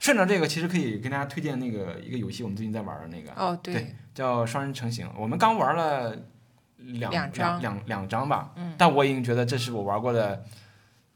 [0.04, 6.14] 顺着这个，其实可以跟大家推荐那个一个游戏，我们最近在玩的那个，哦对，叫双人成行，我们刚玩了
[6.76, 10.44] 两两张两两张吧，嗯，但我已经觉得这是我玩过的，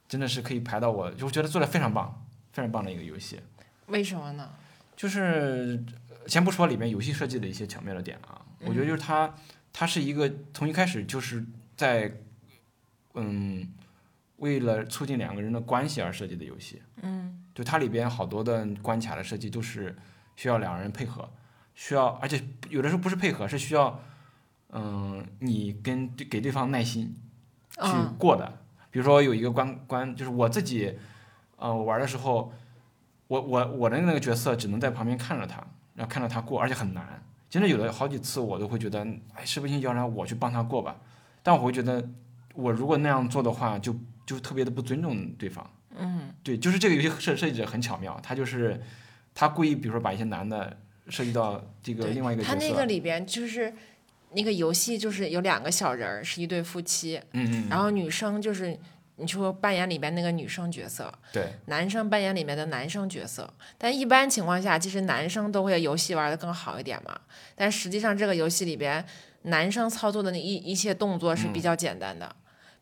[0.08, 2.24] 真的是可以排到我，就觉得做的非常棒。
[2.54, 3.40] 非常棒的一个游戏，
[3.86, 4.50] 为什么呢？
[4.96, 5.80] 就是
[6.26, 9.32] 先不说里面游戏设计的一些巧妙的点啊，我觉得就是它，
[9.72, 12.12] 它是一个从一开始就是在，
[13.14, 13.72] 嗯，
[14.38, 16.82] 为了促进两个人的关系而设计的游戏。
[17.04, 19.96] 嗯，就它里边好多的关卡的设计都是
[20.36, 21.28] 需要两个人配合，
[21.74, 22.40] 需要，而且
[22.70, 24.00] 有的时候不是配合，是需要，
[24.70, 27.16] 嗯，你跟给对方耐心
[27.72, 28.60] 去过的。
[28.92, 31.00] 比如说有一个关关，就是我自己。
[31.56, 32.54] 呃，我玩的时候，
[33.26, 35.56] 我我我的那个角色只能在旁边看着他，
[35.96, 37.20] 然后看着他过，而且很难。
[37.50, 39.00] 真的有的好几次，我都会觉得，
[39.34, 40.96] 哎，是不是要让我去帮他过吧？
[41.42, 42.08] 但我会觉得，
[42.54, 45.68] 我如果那样做的话，就就特别的不尊重对方。
[46.00, 48.82] 嗯，对，就是这个游戏设设计者很巧妙，他就是
[49.34, 50.78] 他故意，比如说把一些男的
[51.10, 52.56] 设计到这个另外一个角色。
[52.56, 53.74] 他那个里边就是
[54.32, 57.20] 那个游戏，就是有两个小人儿，是一对夫妻。
[57.34, 57.68] 嗯嗯。
[57.70, 58.78] 然后女生就是。
[59.20, 67.20] 你说扮演里边那个女生角色，对，男生扮演里面的男生角色，但一般情况下，其实男生都会游戏玩的更好一点嘛。
[67.56, 69.04] 但实际上，这个游戏里边，
[69.42, 72.36] 男生操作的那一一切动作是比较简单的，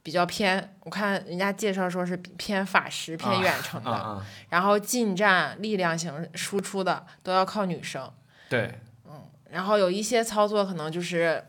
[0.06, 0.78] 比较偏。
[0.84, 8.08] 我看人家介绍说是偏法师、偏远程的，然后近战、力量型输出的都要靠女生。
[8.48, 11.44] 对，嗯，然后有一些操作可能就是。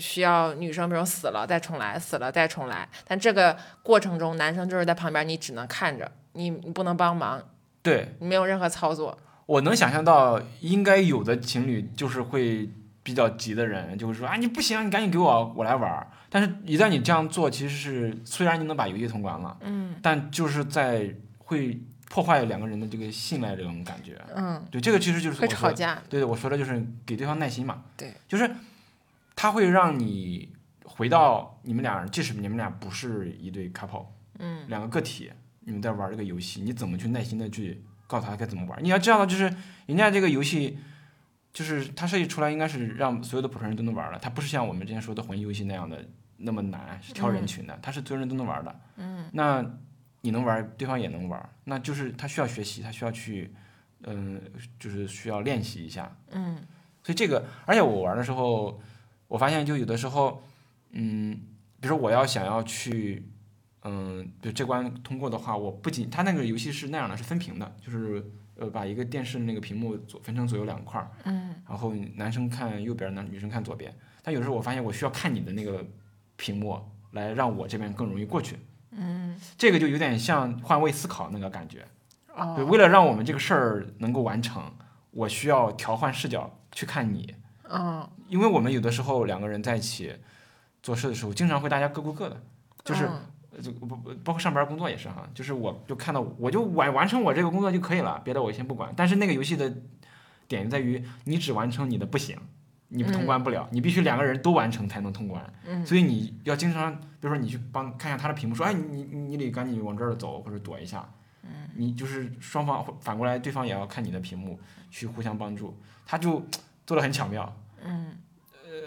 [0.00, 2.88] 需要女生，比如死了再重来，死了再重来。
[3.04, 7.42] 但这个过程中，男生就是在旁边，你只能看着，你你不能帮忙，
[7.82, 9.18] 对你没有任何操作。
[9.44, 12.70] 我能想象到，应该有的情侣就是会
[13.08, 16.06] 比较急的人，就会说啊，你不行，你赶紧给我，我来玩。
[16.28, 21.80] 但是，一旦你这样做，其实是虽然你能把游戏通关了，嗯，但就是在会
[22.10, 24.20] 破坏两个人的这个信赖这种感觉。
[24.36, 26.02] 嗯，对，这个其实就是会吵架。
[26.08, 27.84] 对，我说的就是给对方耐心嘛。
[27.96, 28.50] 对，就是。
[29.40, 30.48] 他会让你
[30.82, 34.04] 回到你们俩，即使你们俩不是一对 couple，
[34.40, 35.30] 嗯，两个个体，
[35.60, 38.76] 你们在玩这个游戏，你怎么去耐心的去告诉他该怎么玩？
[38.82, 39.44] 你要知道，就是
[39.86, 40.76] 人家这个游戏，
[41.52, 46.04] 就是它设计出来应该是让所有的普通人都能玩的，它不是像我们之前说的魂游戏那样的
[46.36, 48.80] 那么难，是挑人群的，它是所有人都能玩的。
[48.96, 49.64] 嗯，那
[50.20, 53.52] 你能玩，对方也能玩，那就是他需要学习，他需要去，
[54.04, 54.40] 嗯，
[54.78, 56.16] 就是需要练习一下。
[56.30, 56.56] 嗯，
[57.02, 58.80] 所以这个，而且我玩的时候。
[59.28, 60.42] 我发现就有的时候，
[60.92, 61.34] 嗯，
[61.82, 63.28] 比如说我要想要去，
[63.82, 68.24] 嗯，就这关通过的话，我不仅他那个游戏是那样的，是分屏的，就是
[68.58, 73.94] 呃把一个电视那个屏幕左分成左右两块儿，嗯，然后男生看右边，男女生看左边。
[74.22, 75.82] 但有时候我发现我需要看你的那个
[76.36, 76.78] 屏幕
[77.12, 78.58] 来让我这边更容易过去，
[78.90, 81.86] 嗯，这个就有点像换位思考那个感觉，
[82.34, 84.62] 哦，对，为了让我们这个事儿能够完成，
[85.12, 87.34] 我需要调换视角去看你。
[87.70, 90.14] 嗯，因为我们有的时候两个人在一起
[90.82, 92.42] 做事的时候，经常会大家各顾各的，
[92.84, 93.08] 就是
[93.62, 98.92] 就不不包括上班工作也是哈，就是我就看到我就完完成我这个工作就可以了，别的我先不管。
[98.96, 99.72] 但是那个游戏的
[100.46, 102.36] 点在于你只完成你的不行，
[102.88, 105.42] 你通关不了，你必须两个人都完成才能通关。
[105.64, 111.08] 嗯，所以你要经常，比如说你去帮看一下他的屏幕，说哎你你你得赶紧往这儿走或者躲一下。
[111.42, 114.58] 嗯，你就是双方反过来，对方也要看你的屏幕
[114.90, 115.76] 去互相帮助，
[116.06, 116.42] 他就。
[116.88, 118.16] 做的很巧妙，嗯，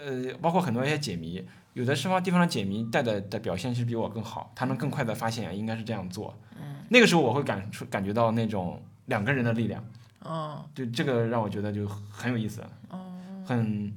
[0.04, 1.44] 呃，包括很多一些解谜，
[1.74, 9.84] 有的地方地方的解谜带的的表现是比我更好，他能更快的发现应该是这样做，嗯，那个时候我会感出感觉到那种两个人的力量，
[10.20, 13.94] 哦，就这个让我觉得就很有意思，哦，很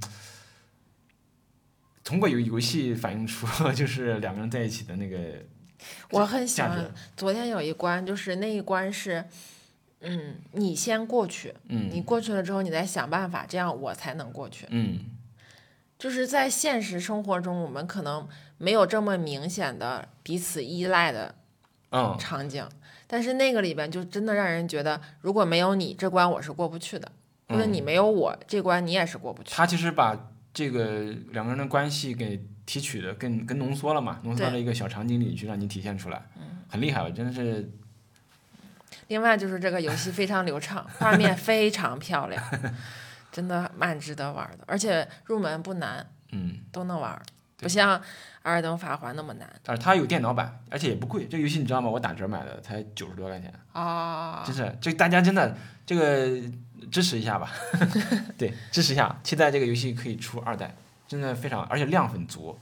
[2.03, 5.17] 通过游游戏反映出 就是两个人在一起的那个，
[6.11, 9.25] 我很喜欢，昨天有一关就是那一关是。
[10.07, 14.67] 嗯，你先过去，嗯，你过去了之后，你再想办法，这样我才能过去。
[14.69, 14.99] 嗯，
[15.97, 18.27] 就是在现实生活中，我们可能
[18.57, 21.35] 没有这么明显的彼此依赖的
[21.91, 22.67] 嗯，场景，
[23.07, 27.11] 但是那个里边就真的让人觉得，如果没有你，这关我是过不去的，
[27.47, 29.53] 或者你没有我，这关你也是过不去。
[29.55, 36.21] 他其实把这个两个人的关系给提取的更更浓缩了嘛，浓缩了一个小场景里去让你体现出来，
[36.69, 37.69] 很厉害，我真的是
[39.07, 42.43] 另外就是这个游戏非常流畅，画面非常漂亮，
[43.35, 47.21] 真的蛮值得玩的，而且入门不难，嗯，都能玩，
[47.57, 47.99] 不像
[48.43, 51.89] 《阿尔登法环》那么难但是它有电脑版，而且也不贵，这个游戏你知道吗？
[51.89, 54.41] 我打折买的才九十多块钱，啊。
[54.45, 55.53] 真是，这大家真的
[55.85, 56.49] 这个
[56.89, 57.51] 支持一下吧，
[58.39, 60.73] 对，支持一下，期待这个游戏可以出二代，
[61.05, 62.57] 真的非常，而且量很足，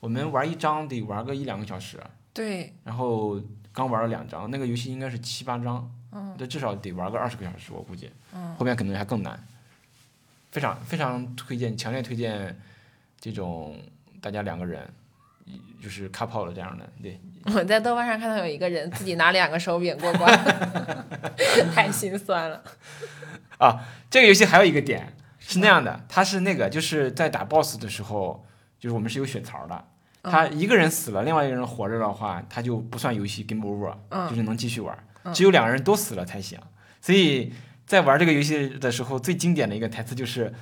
[0.00, 2.02] 我们玩一张得玩个一两个小时，
[2.34, 3.40] 对，然后
[3.72, 9.38] 刚玩了两张，那个游戏应该是七八张，嗯，这至少得玩个二十个小时，我估计，嗯，后面可能还更难，
[10.56, 12.58] 非常非常推荐，强烈推荐
[13.20, 13.78] 这种
[14.22, 14.88] 大家两个人，
[15.44, 17.20] 一就是 couple 的这样的，对，
[17.54, 20.32] 我在豆瓣上看到有一个人自己拿两个手柄过关，
[21.74, 22.62] 太心酸了。
[23.58, 28.46] 啊这个游戏还有一个点是那样的，它是那个就是在打 BOSS 的时候，
[28.80, 29.84] 就是我们是有血槽的。
[30.22, 34.96] 他一个人死了，另外一个人活着的话，他就不算游戏 game over，、嗯就是能继续玩。
[35.34, 36.58] 只有两个人都死了才行。
[37.02, 37.52] 所以
[37.86, 40.52] 在玩这个游戏的时候，最经典的一个台词就是：“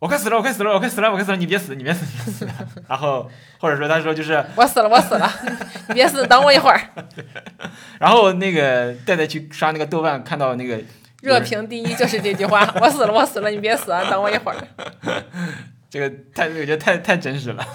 [0.00, 2.48] 我快死了，我快死了，我快死了，我快死了，你别死，你别死，你别死。”
[2.88, 5.30] 然后或者说他说就是， 我死了，我死了，
[5.88, 6.80] 你别死，等我一会儿。
[8.00, 10.80] 然后那个戴戴去刷那个豆瓣，看到那个
[11.20, 14.56] 热评第一就是这句话： 我死了，我死了，你别死啊，等我一会儿。
[15.90, 17.66] 这个太，我觉得太太真实了，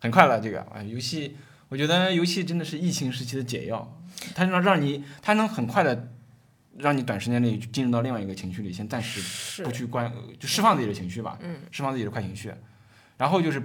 [0.00, 0.40] 很快乐。
[0.40, 1.36] 这个啊，游戏，
[1.68, 3.99] 我觉得游戏真的是疫情时期的解药，
[4.34, 6.08] 它能让你，它能很快的
[6.78, 12.52] 让你短时间内进入到另外一个情绪里，先暂时不去关，就释放自己的情绪吧，嗯，释放自己的坏情绪，
[13.16, 13.62] 然后就是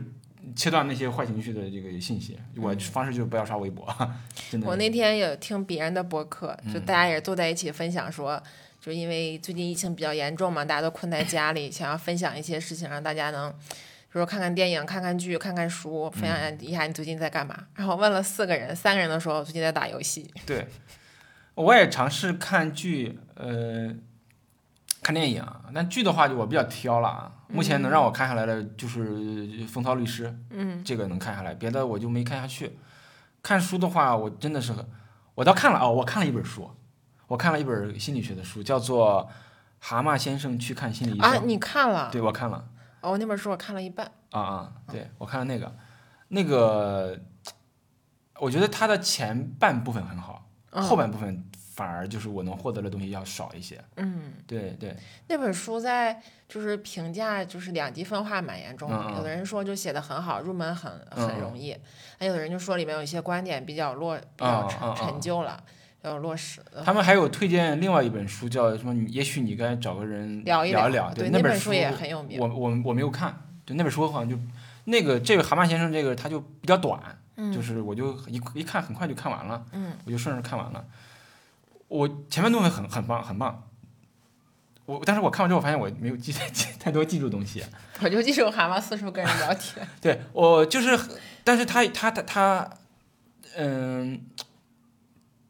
[0.56, 2.38] 切断那些坏情绪的这个信息。
[2.58, 3.88] 我方式就是不要刷微博，
[4.52, 4.68] 真的。
[4.68, 8.42] 我那天有听别人的播客，就嗯大家也坐在一起分享说，
[8.80, 13.54] 就因为最近疫情比较严重嘛，大家都困在家里，想要分享一些事情，让大家能，
[14.16, 17.54] 比如说看看电影、看看剧、看看书，分享一下你最近在干嘛。
[17.74, 20.34] 然后问了四个人，三个人都说我最近在打游戏。
[20.46, 20.66] 对，
[21.54, 23.94] 我也尝试看剧，呃，
[25.04, 27.30] 看电影，但剧的话就我比较挑了啊。
[27.50, 29.10] 目前能让我看下来的就是
[29.68, 32.80] 《风骚律师》，嗯，这个能看下来，别的我就没看下去。
[33.44, 34.74] 看书的话，我真的是，
[35.34, 36.72] 我倒看了哦，我看了一本书，
[37.28, 39.30] 我看了一本心理学的书，叫做
[39.86, 42.10] 《蛤蟆先生去看心理医生》啊，你看了？
[42.10, 42.70] 对，我看了。
[43.06, 44.10] 哦，那本书我看了一半。
[44.32, 45.76] 啊啊，对我看了那个，
[46.28, 47.18] 那个，
[48.40, 51.44] 我觉得它的前半部分很好，嗯后半部分
[51.74, 53.82] 反而就是我能获得的东西要少一些。
[53.96, 54.96] 嗯，对对，
[55.28, 61.78] 那本书在就是评价就是两极分化蛮严重的，嗯嗯有的人说就写的很好，入门很很容易，
[62.20, 64.96] 还有的人就说里面有一些观点比较落比较陈、嗯嗯嗯。
[64.96, 65.64] 陈旧了，
[66.06, 66.62] 要落实。
[66.86, 68.94] 他们还有推荐另外一本书，叫什么？
[68.94, 72.40] 你也许你该找个人聊一聊聊，对，那本书也很有名。
[72.40, 73.36] 我我我没有看，
[73.66, 74.38] 对那本书好像就
[74.86, 77.00] 那个这个蛤蟆先生这个他就比较短，
[77.38, 80.86] 嗯就是我就一一看很快就看完了，嗯，我就顺着看完了。
[81.88, 83.64] 我前面部分很很棒很棒，
[84.86, 87.64] 我但是我看完之后发现我没有记太记太多记住东西，
[88.02, 89.88] 我就记住蛤蟆四处跟人聊天。
[90.02, 90.98] 对我就是，
[91.44, 92.70] 但是他他他他，
[93.56, 94.20] 嗯，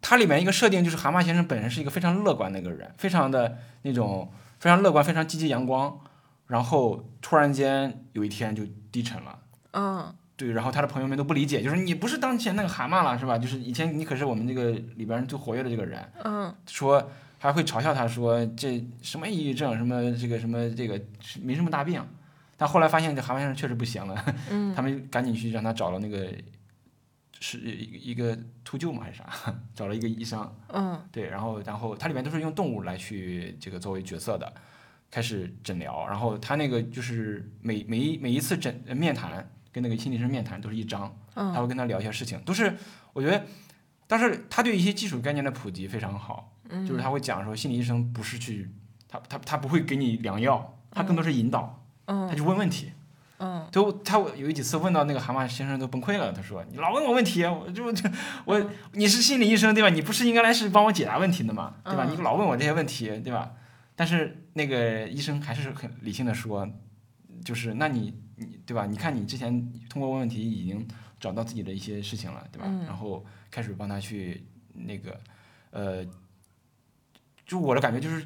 [0.08, 6.00] 它里面一个设定就是蛤蟆先生本人是一个非常乐观的一个人，非常的那种非常乐观、非常积极阳光，
[6.46, 9.40] 然后突然间有一天就低沉了。
[9.72, 10.16] 嗯。
[10.38, 13.36] 对，然后他的朋友们都不理解，就是你不是当前那个蛤蟆了，是吧？
[13.36, 16.54] 就是以前你可是我们这个里边最活跃的这个人，嗯。
[16.68, 21.02] 说还会嘲笑他说这什么抑郁症，什么这个什么这个
[21.42, 22.00] 没什么大病，
[22.58, 24.72] 但后来发现这蛤蟆先生确实不行了，嗯。
[24.76, 26.28] 他们赶紧去让他找了那个
[27.48, 29.30] 是一个一个秃鹫嘛还是啥，
[29.76, 31.00] 找了一个医生，嗯。
[31.12, 34.52] 对，然后然后它里面都是用动物来去这个作为角色的，
[35.12, 42.76] 开始诊疗，然后他那个就是每每一每一次诊呃面谈跟那个心理医生面谈都是一章，他嗯会跟他聊一些事情，都是
[43.14, 43.46] 我觉得，
[44.08, 46.84] 但是他对一些基础概念的普及非常好，嗯。
[46.86, 48.72] 就是他会讲说心理医生不是去
[49.08, 52.88] 他他他不会给你良药，他更多是引导，他嗯就问问题。
[52.88, 53.02] 嗯
[53.72, 58.10] 都他有几次问到那个蛤蟆先生都崩溃了，他说：“你老问我问题，我就就
[58.46, 59.90] 我你是心理医生对吧？
[59.90, 62.06] 你不是应该来是帮我解答问题的吗，对吧？
[62.08, 63.54] 嗯你老问我这些问题，对吧？”
[63.98, 66.68] 但是那个医生还是很理性的说，
[67.44, 68.86] 就是那你你对吧？
[68.86, 70.88] 你看你之前通过问问题已经
[71.20, 72.66] 找到自己的一些事情了，对吧？
[72.68, 75.18] 嗯然后开始帮他去那个
[75.72, 76.06] 呃，
[77.46, 78.26] 就我的感觉就是，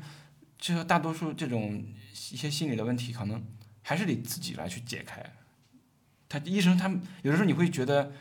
[0.58, 1.84] 就大多数这种
[2.32, 3.44] 一些心理的问题，可能
[3.82, 5.24] 还是得自己来去解开。
[6.28, 8.12] 他医生他们有的时候你会觉得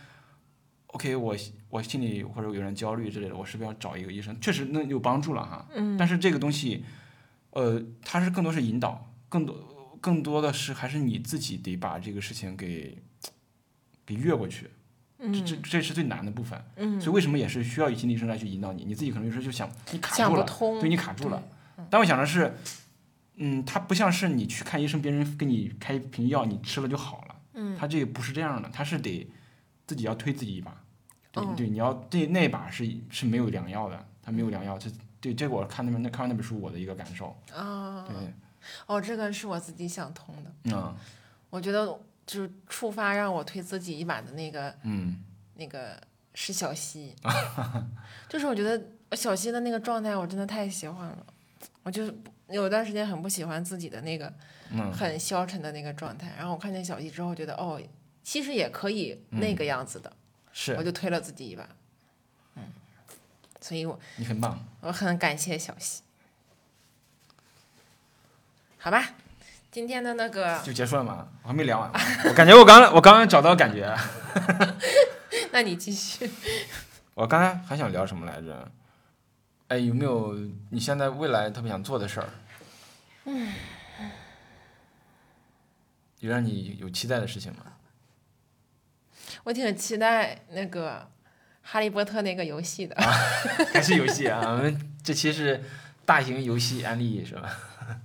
[0.87, 1.37] ，OK，我
[1.69, 4.39] 我心里或者有点焦虑之类的，我是不是要找一个医生？
[4.41, 5.69] 确实那有帮助了哈。
[5.75, 5.97] 嗯。
[5.99, 6.85] 但是这个东西，
[7.51, 12.97] 呃，它是更多是引导，更多更多的是还是你自己得把这个事情给
[14.07, 14.71] 给越过去。
[15.19, 15.31] 嗯。
[15.33, 16.59] 这这这是最难的部分。
[16.77, 16.99] 嗯。
[16.99, 18.87] 所以为什么也是需要一些医生来去引导你？
[18.87, 20.47] 你自己可能有时候就想你卡住了，
[20.81, 21.43] 对你卡住了。
[21.91, 22.55] 但我想的是，
[23.39, 27.36] 嗯，它不像是你去看医生，别人给你开一瓶药，你吃了就好了。
[27.55, 27.76] 嗯。
[27.78, 29.28] 它这个不是这样的，它是得。
[29.89, 30.70] 自己要推自己一把，
[31.32, 38.14] 对哦对，你要对那把是是没有良药的，它没有良药，这对这个我看那本那看完那本书我的一个感受，啊，对，
[38.84, 40.53] 哦，这个是我自己想通的。
[40.64, 40.95] 嗯
[41.49, 41.86] 我觉得
[42.26, 45.24] 就是触发让我推自己一把的那个嗯
[45.55, 45.99] 那个
[46.34, 47.14] 是小溪，
[48.28, 48.78] 就是我觉得
[49.16, 51.26] 小溪的那个状态我真的太喜欢了，
[51.82, 52.14] 我就是
[52.51, 54.33] 有段时间很不喜欢自己的那个
[54.73, 57.81] 嗯很消沉的那个状态，然后我看见小溪之后觉得哦，
[58.23, 61.69] 其实也可以嗯那个样子的，我是就推了自己一把，
[62.57, 62.63] 嗯，
[63.61, 66.03] 所以我你很棒，我很感谢小溪。
[68.79, 69.11] 好吧，
[69.71, 71.29] 今天的那个，就结束了吗？
[71.43, 71.91] 我还没聊完，
[72.25, 73.95] 我感觉我刚我刚刚找到感觉，
[75.53, 76.31] 那你继续。
[77.15, 78.71] 我刚才还想聊什么来着？
[79.69, 80.35] 哎，有没有
[80.71, 82.29] 你现在未来特别想做的事儿？
[86.21, 87.64] 有让你有期待的事情吗？
[89.45, 91.01] 我挺期待那个
[91.62, 92.97] 《哈利波特》那个游戏的。
[93.73, 94.41] 还是游戏啊？
[94.53, 95.62] 我们这期是
[96.07, 97.55] 大型游戏安利是吧？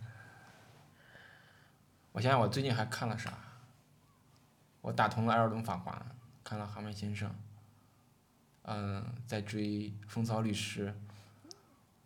[2.12, 3.34] 我想想，我最近还看了啥？
[4.82, 5.96] 我打通了《艾尔登法环》，
[6.44, 7.30] 看了《蛤蟆先生》，
[8.64, 9.64] 嗯，在追
[10.10, 10.88] 《风骚律师》，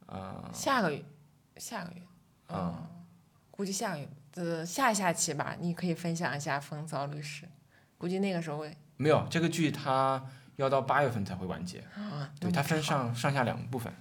[0.07, 1.03] 嗯下个月，
[1.57, 2.01] 下个月，
[2.49, 2.87] 嗯，
[3.51, 7.45] 估计下个月，呃，下下期吧，你可以分享一下《风骚律师》，
[7.97, 10.23] 估计那个时候会没有这个剧，它
[10.55, 11.79] 要到八月份才会完结。
[11.95, 13.93] 啊，对，它分上上下两部分。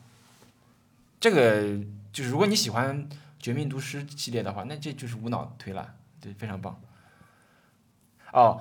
[1.18, 1.78] 这个
[2.12, 6.80] 就是如果你喜欢《绝命毒师》系列的话，那这就是无脑推了，对，非常棒。
[8.32, 8.60] 哦，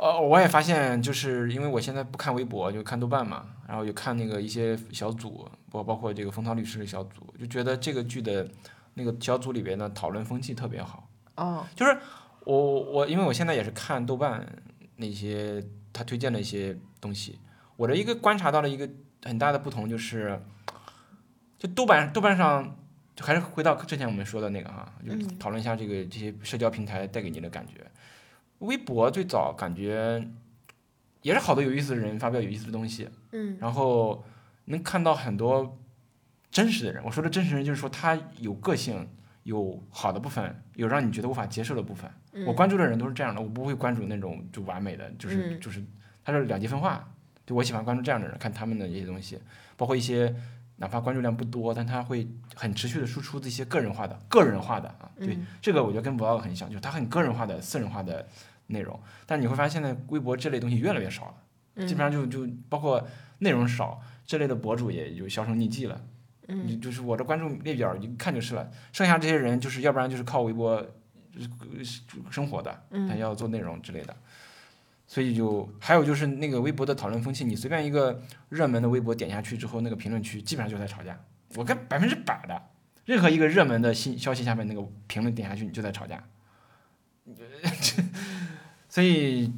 [0.00, 8.48] 哦，我也发现，就是因为我现在不看微博，就看豆瓣嘛，然后有看那个一些小组，包包括这个风骚律师的小组，就觉得这个剧的
[8.94, 11.06] 那个小组里边的讨论风气特别好。
[11.36, 11.94] 哦，就是
[12.46, 14.46] 我我因为我现在也是看豆瓣
[14.96, 17.38] 那些他推荐的一些东西，
[17.76, 18.88] 我的一个观察到了一个
[19.22, 20.40] 很大的不同就是，
[21.58, 22.74] 就豆瓣豆瓣上
[23.14, 27.74] 就还是回到之前我们说的那个哈，就嗯讨论一下这个这些社交平台带给你的感觉。
[28.60, 30.26] 微博最早感觉
[31.20, 34.24] 也是好多有意思的人发表有意思的东西，嗯然后
[34.66, 35.78] 能看到很多
[36.50, 37.04] 真实的人。
[37.04, 39.06] 我说的真实人，就是说他有个性，
[39.42, 42.10] 有好的部分，有让你觉得无法接受的部分。
[42.46, 45.84] 我关注的人都是这样的，我不会关注那种就完美的，就是、嗯就是
[46.24, 47.06] 他是两极分化。
[47.44, 49.40] 就我喜欢关注这样的人，看他们的一些东西，
[49.76, 50.32] 包括一些
[50.76, 55.10] 哪怕关注量不多，但他会很持续的输出这些个人化的、个人化的啊。
[55.18, 58.28] 对，嗯这个我觉得跟 vlog 很像，就是他很个人化的、私人化的
[58.70, 58.98] 内容。
[59.26, 61.34] 但你会发现，现在微博这类东西越来越少了。
[61.76, 63.06] 嗯基本上就就包括
[63.38, 66.04] 内容少，这类的博主也就销声匿迹了。
[66.48, 70.90] 嗯你就是我的关注列表一看就是了，剩下这些人就是要不然就是靠微博呃
[72.30, 74.14] 生活的，他嗯要做内容之类的。
[75.06, 81.18] 所以就还有就是那个微博的讨论风气，你随便一个热门的微博点下去之后，那个评论区基本上就在吵架。
[81.56, 82.62] 我跟百分之百的，
[83.04, 86.22] 任何一个热门的新消息下面那个评论点下去，你就在吵架。
[88.90, 89.50] 所以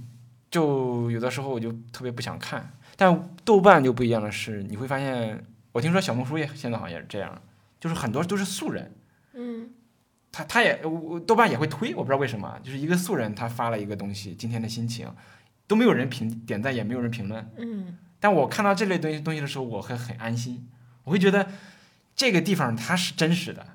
[0.49, 2.73] 就有的时候我就特别不想看。
[2.95, 7.43] 但豆瓣就不一样的是，你会发现，我听说小红书也现在好像也是这样，
[7.81, 8.95] 就是很多都是素人，
[9.35, 9.71] 嗯
[10.31, 15.11] 他他也我我豆瓣也会推，我不知道为什么，就是一个素人他发了一个东西，今天的心情，
[15.67, 17.51] 都没有人评点赞，也没有人评论。
[17.57, 20.69] 嗯但我看到这类东西东西的时候，我会很安心，
[21.03, 21.49] 我会觉得
[22.15, 23.67] 这个地方它是真实的，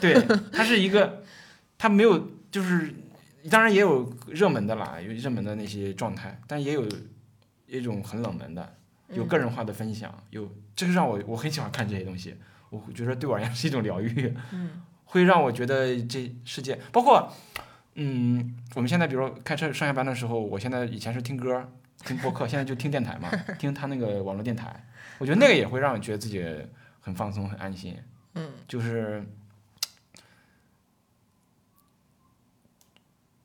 [0.00, 0.14] 对，
[0.52, 1.24] 它是一个，
[1.78, 2.94] 它没有就是，
[3.50, 6.86] 当然也有热门的啦，有热门的那些状态，但也有
[7.66, 8.76] 一种很冷门的，
[9.08, 12.36] 有个人化的分享，有这个让我我很喜欢看这些东西，
[12.70, 14.82] 我觉得对我而言是一种疗愈，嗯。
[15.04, 17.30] 会让我觉得这世界，包括，
[17.96, 23.28] 嗯，我们现在比如说开车上下班的时候，我现在以前是听歌、听播客，现在就听电台嘛，
[23.60, 24.86] 听他那个网络电台，
[25.18, 26.42] 我觉得那个也会让我觉得自己
[26.98, 27.94] 很放松、很安心，
[28.36, 28.48] 嗯。
[28.66, 29.22] 就是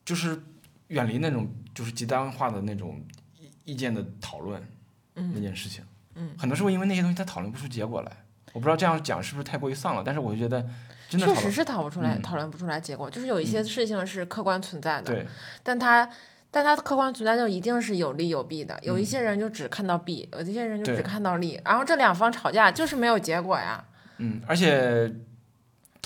[0.08, 0.42] 就是
[0.88, 3.04] 远离那种就是极端化的那种
[3.38, 4.66] 意意见的讨论
[5.14, 5.84] 那嗯件事情。
[6.16, 8.12] 嗯，很多时候因为那些东西他讨论不出结果来，
[8.54, 10.66] 我不知道这样讲是不是太过于丧了，但是我就觉得
[11.10, 15.28] 真的确实是讨不出来，嗯讨论不出来结果，就是有一些事情是客观存在的，对。
[15.62, 16.10] 但它
[16.50, 23.84] 但它客观存在就一定是有利有弊的，有一些人就只看到弊，有一些人就只看到利，然后这两方吵架就是没有结果呀。
[24.20, 25.14] 嗯，而且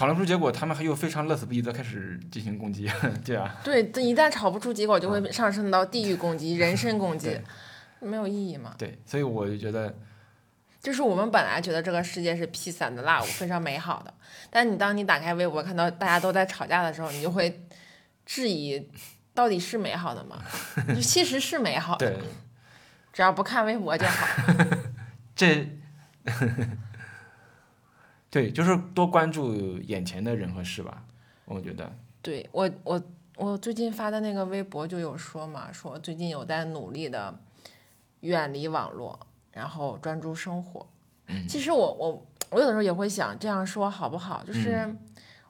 [0.01, 2.89] 讨论出结果，他们还又非常乐此不疲的开始进行攻击，
[3.23, 7.39] 对啊，对，一旦吵不出结果，就会上升到地域攻击、人身攻击，
[7.99, 8.73] 没有意义嘛。
[8.79, 9.95] 对，所以我就觉得，
[10.81, 14.11] 就是我们本来觉得这个世界是 peace and love 非常美好的，
[14.49, 17.63] 但你当你打开微博看到大家都在吵架的时候，你就会
[18.25, 18.89] 质疑，
[19.35, 20.41] 到底是美好的吗？
[20.87, 22.19] 就其实是美好的对，
[23.13, 24.51] 只要不看微博就好。
[25.35, 25.69] 这，
[28.31, 31.03] 对，就是多关注眼前的人和事吧，
[31.45, 33.03] 我觉得，对我我
[33.35, 37.37] 我最近发的那个微博就有说嘛，说最近有在努力的
[38.21, 39.19] 远离网络，
[39.51, 40.87] 然后专注生活。
[41.27, 44.43] 嗯其实我我我有的时候也会想这样说好不好？
[44.43, 44.97] 就是嗯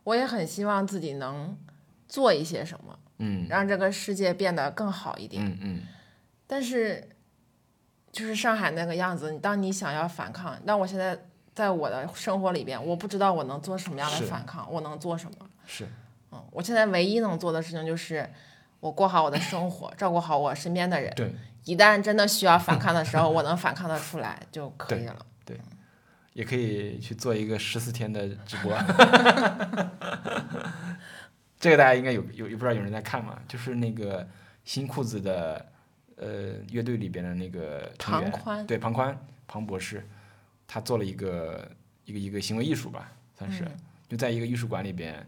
[0.04, 1.56] 我也很希望自己能
[2.08, 5.46] 做一些什么，嗯让这个世界变得更好一点。
[5.46, 5.82] 嗯嗯，
[6.48, 7.08] 但是
[8.12, 15.50] 就是上海那个样子，当你想要反抗，那我现在在我的生活里边，我不知道我能做什么样的反抗，我能做什么？
[15.66, 15.86] 是，
[16.32, 18.30] 嗯，我现在唯一能做的事情就是
[18.80, 21.14] 我过好我的生活，照顾好我身边的人。
[21.16, 21.34] 对，
[21.66, 25.26] 一旦真的需要反抗的时候，我能反抗的出来就可以了。
[25.44, 25.60] 对
[26.34, 28.74] 也可以去做一个十四天的直播。
[31.60, 33.38] 这个大家应该有有有不知道有人在看吗？
[33.48, 34.26] 就是那个
[34.64, 35.66] 新裤子的
[36.16, 39.16] 呃乐队里边的那个庞宽，对庞宽
[39.46, 40.08] 庞博士，
[40.74, 41.70] 他做了一个
[42.06, 43.78] 一个一个行为艺术吧，算是、嗯
[44.08, 45.26] 就在一个艺术馆里边，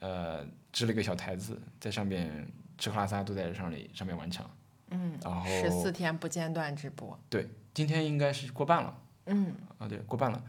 [0.00, 2.46] 呃支了一个小台子，在上面
[2.76, 4.44] 吃喝拉撒都在上里上面完成。
[4.90, 7.18] 嗯，然后十四天不间断直播。
[7.28, 8.96] 对，今天应该是过半了。
[9.26, 10.42] 嗯，啊，对，过半了。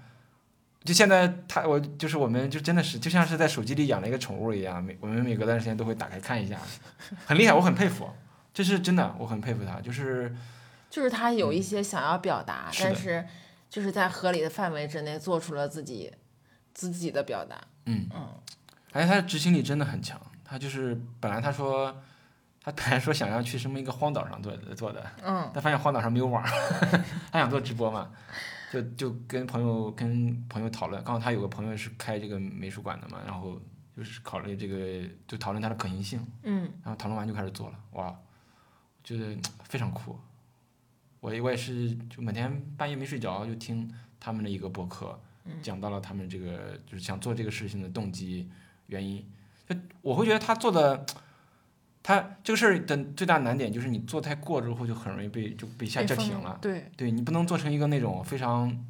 [0.83, 6.59] 就现在他，我就是我们就真的是就像是在手机里养了一个宠物一样，每我们每隔段时间都会打开看一下，
[7.25, 8.09] 很厉害，我很佩服，
[8.53, 10.35] 这是真的，我很佩服他，就是
[10.89, 13.27] 就是他有一些想要表达，嗯是的但是
[13.69, 16.13] 就是在合理的范围之内做出了自己
[16.73, 17.59] 自己的表达。
[17.85, 18.27] 嗯嗯，
[18.91, 21.95] 而且他的执行力真的很强，他就是本来他说
[22.61, 26.43] 他本来说想要去什么一个荒岛上做的做的，嗯但发现荒岛上没有网，
[27.31, 28.11] 他想做直播嘛，
[28.71, 33.59] 就就跟朋友跟朋友讨论，刚好他有个朋友是开这个美术馆的嘛，然后
[33.95, 36.25] 就是考虑这个就讨论它的可行性。
[36.43, 38.13] 嗯然后讨论完就开始做了，哇，
[39.03, 40.19] 觉得非常酷。
[41.27, 45.19] 我也我也是，就每天半夜没睡着就听他们的一个博客，
[45.61, 48.49] 讲到了他们这个就是想做这个事情的动机
[48.85, 49.25] 原因。
[49.67, 51.05] 就我会觉得他做的，
[52.01, 56.57] 他这个事儿的最大难点就是你做太过之后就很容易被就被下叫停了。
[56.61, 58.85] 对，对你不能做成一个那种非常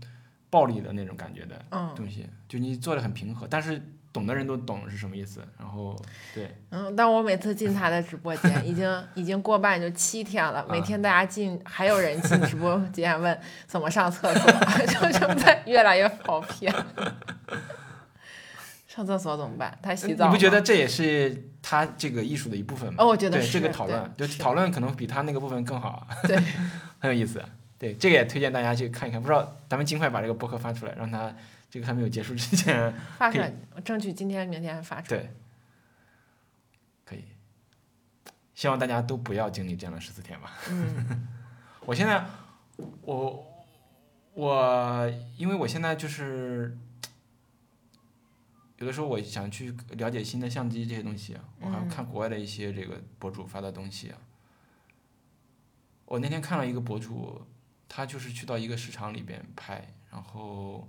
[0.52, 3.82] 暴力的那种感觉的嗯东西，就你做的很平和，但是
[4.12, 5.42] 懂的人都懂是什么意思。
[5.60, 5.96] 然后
[6.34, 6.56] 对。
[6.72, 14.52] 嗯，但我每次进他的直播间，已 经已经过半就七天了，每啊天大家进，还有人进直播间问 怎么上厕所，
[14.88, 16.74] 就正在越来越跑偏。
[18.88, 19.78] 上厕所怎么办？
[19.82, 22.96] 他洗澡你不觉得这也是他这个艺术的一部分吗？
[23.04, 26.36] 哦我觉得对这个讨论，就讨论可能比他那个部分更好，对，
[26.98, 27.44] 很有意思。
[27.78, 29.22] 对，这个也推荐大家去看一看。
[29.22, 31.32] 不知道咱们尽快把这个博客发出来，让他
[31.70, 35.22] 这个还没有结束之前，发出来，我争取今天明天发出来。
[35.22, 35.34] 对，
[37.06, 37.26] 可以。
[38.56, 40.54] 希望大家都不要经历这样的十四天吧。
[40.70, 41.28] 嗯
[41.86, 42.26] 我现在，
[43.02, 43.66] 我
[44.34, 46.78] 我因为我现在就是
[48.78, 54.18] 有的时候我想去了解新的相机这些东西啊，我还要嗯看国外的一些这个博主发的东西啊。
[56.06, 57.46] 我那天看了一个博主，
[57.88, 60.88] 他就是去到一个市场里边拍，然后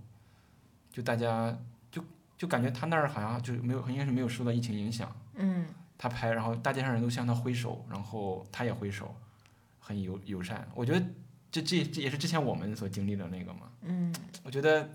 [0.93, 1.56] 就大家
[1.90, 2.02] 就
[2.36, 5.10] 就感觉他那儿好像就是没有，应该是没有受到疫情影响。
[5.35, 5.66] 嗯
[6.01, 9.12] 他拍，然后大街上人都向他挥手，然后他也挥手，
[9.81, 10.65] 很友友善。
[10.74, 11.05] 我觉得
[11.51, 13.62] 这这这也是之前我们所经历的那个嘛。
[13.82, 14.89] 嗯，我觉得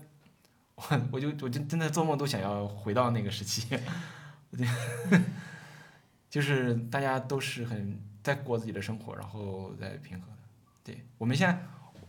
[0.76, 3.78] 我我就我就真的做梦都想要回到那个时期，
[4.48, 4.64] 我就
[6.30, 10.38] 就是大家都是很在过自己的生活，然后在平和的。
[10.82, 11.58] 对我们现在，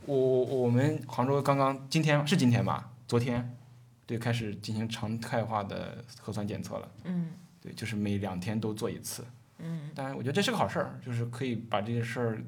[0.06, 2.92] 我我我们杭州刚刚今天是今天吧？
[3.10, 3.58] 昨天
[4.06, 6.92] 对开始进行常态化的核酸检测了。
[7.04, 9.26] 嗯对，就是每两天都做一次。
[9.58, 12.44] 嗯当然，我觉得这是个好事儿，就是可以把这些事儿，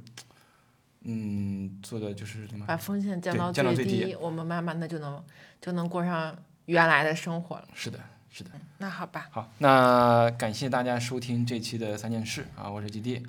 [1.02, 2.66] 嗯，做的就是什么？
[2.66, 5.24] 把风险降对到降到最最低，我们慢慢的就能
[5.62, 7.68] 就能过上原来的生活了。
[7.74, 8.52] 是的，是的。
[8.78, 13.26] 那好吧，好，那感谢大家收听这期的三件事啊，我是基地，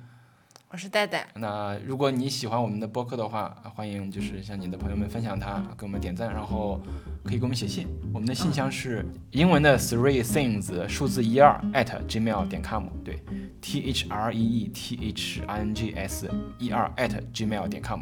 [0.71, 1.25] 我是戴戴。
[1.33, 6.79] 那如果你喜欢我们的播客的话，欢迎就是向你的朋友们分享它，给我们点赞，然后
[7.23, 7.87] 可以给我们写信。
[8.13, 13.19] 我们的信箱是英文的 three things 数字一二 at gmail 点 com，对
[13.59, 16.29] ，t h r e e t h i n g s
[16.59, 18.01] 一二 at gmail 点 com。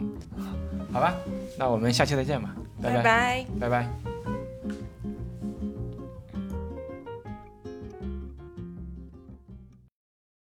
[0.92, 1.16] 好吧，
[1.58, 3.46] 那我们下期再见吧，拜拜拜。
[3.62, 4.37] 拜拜。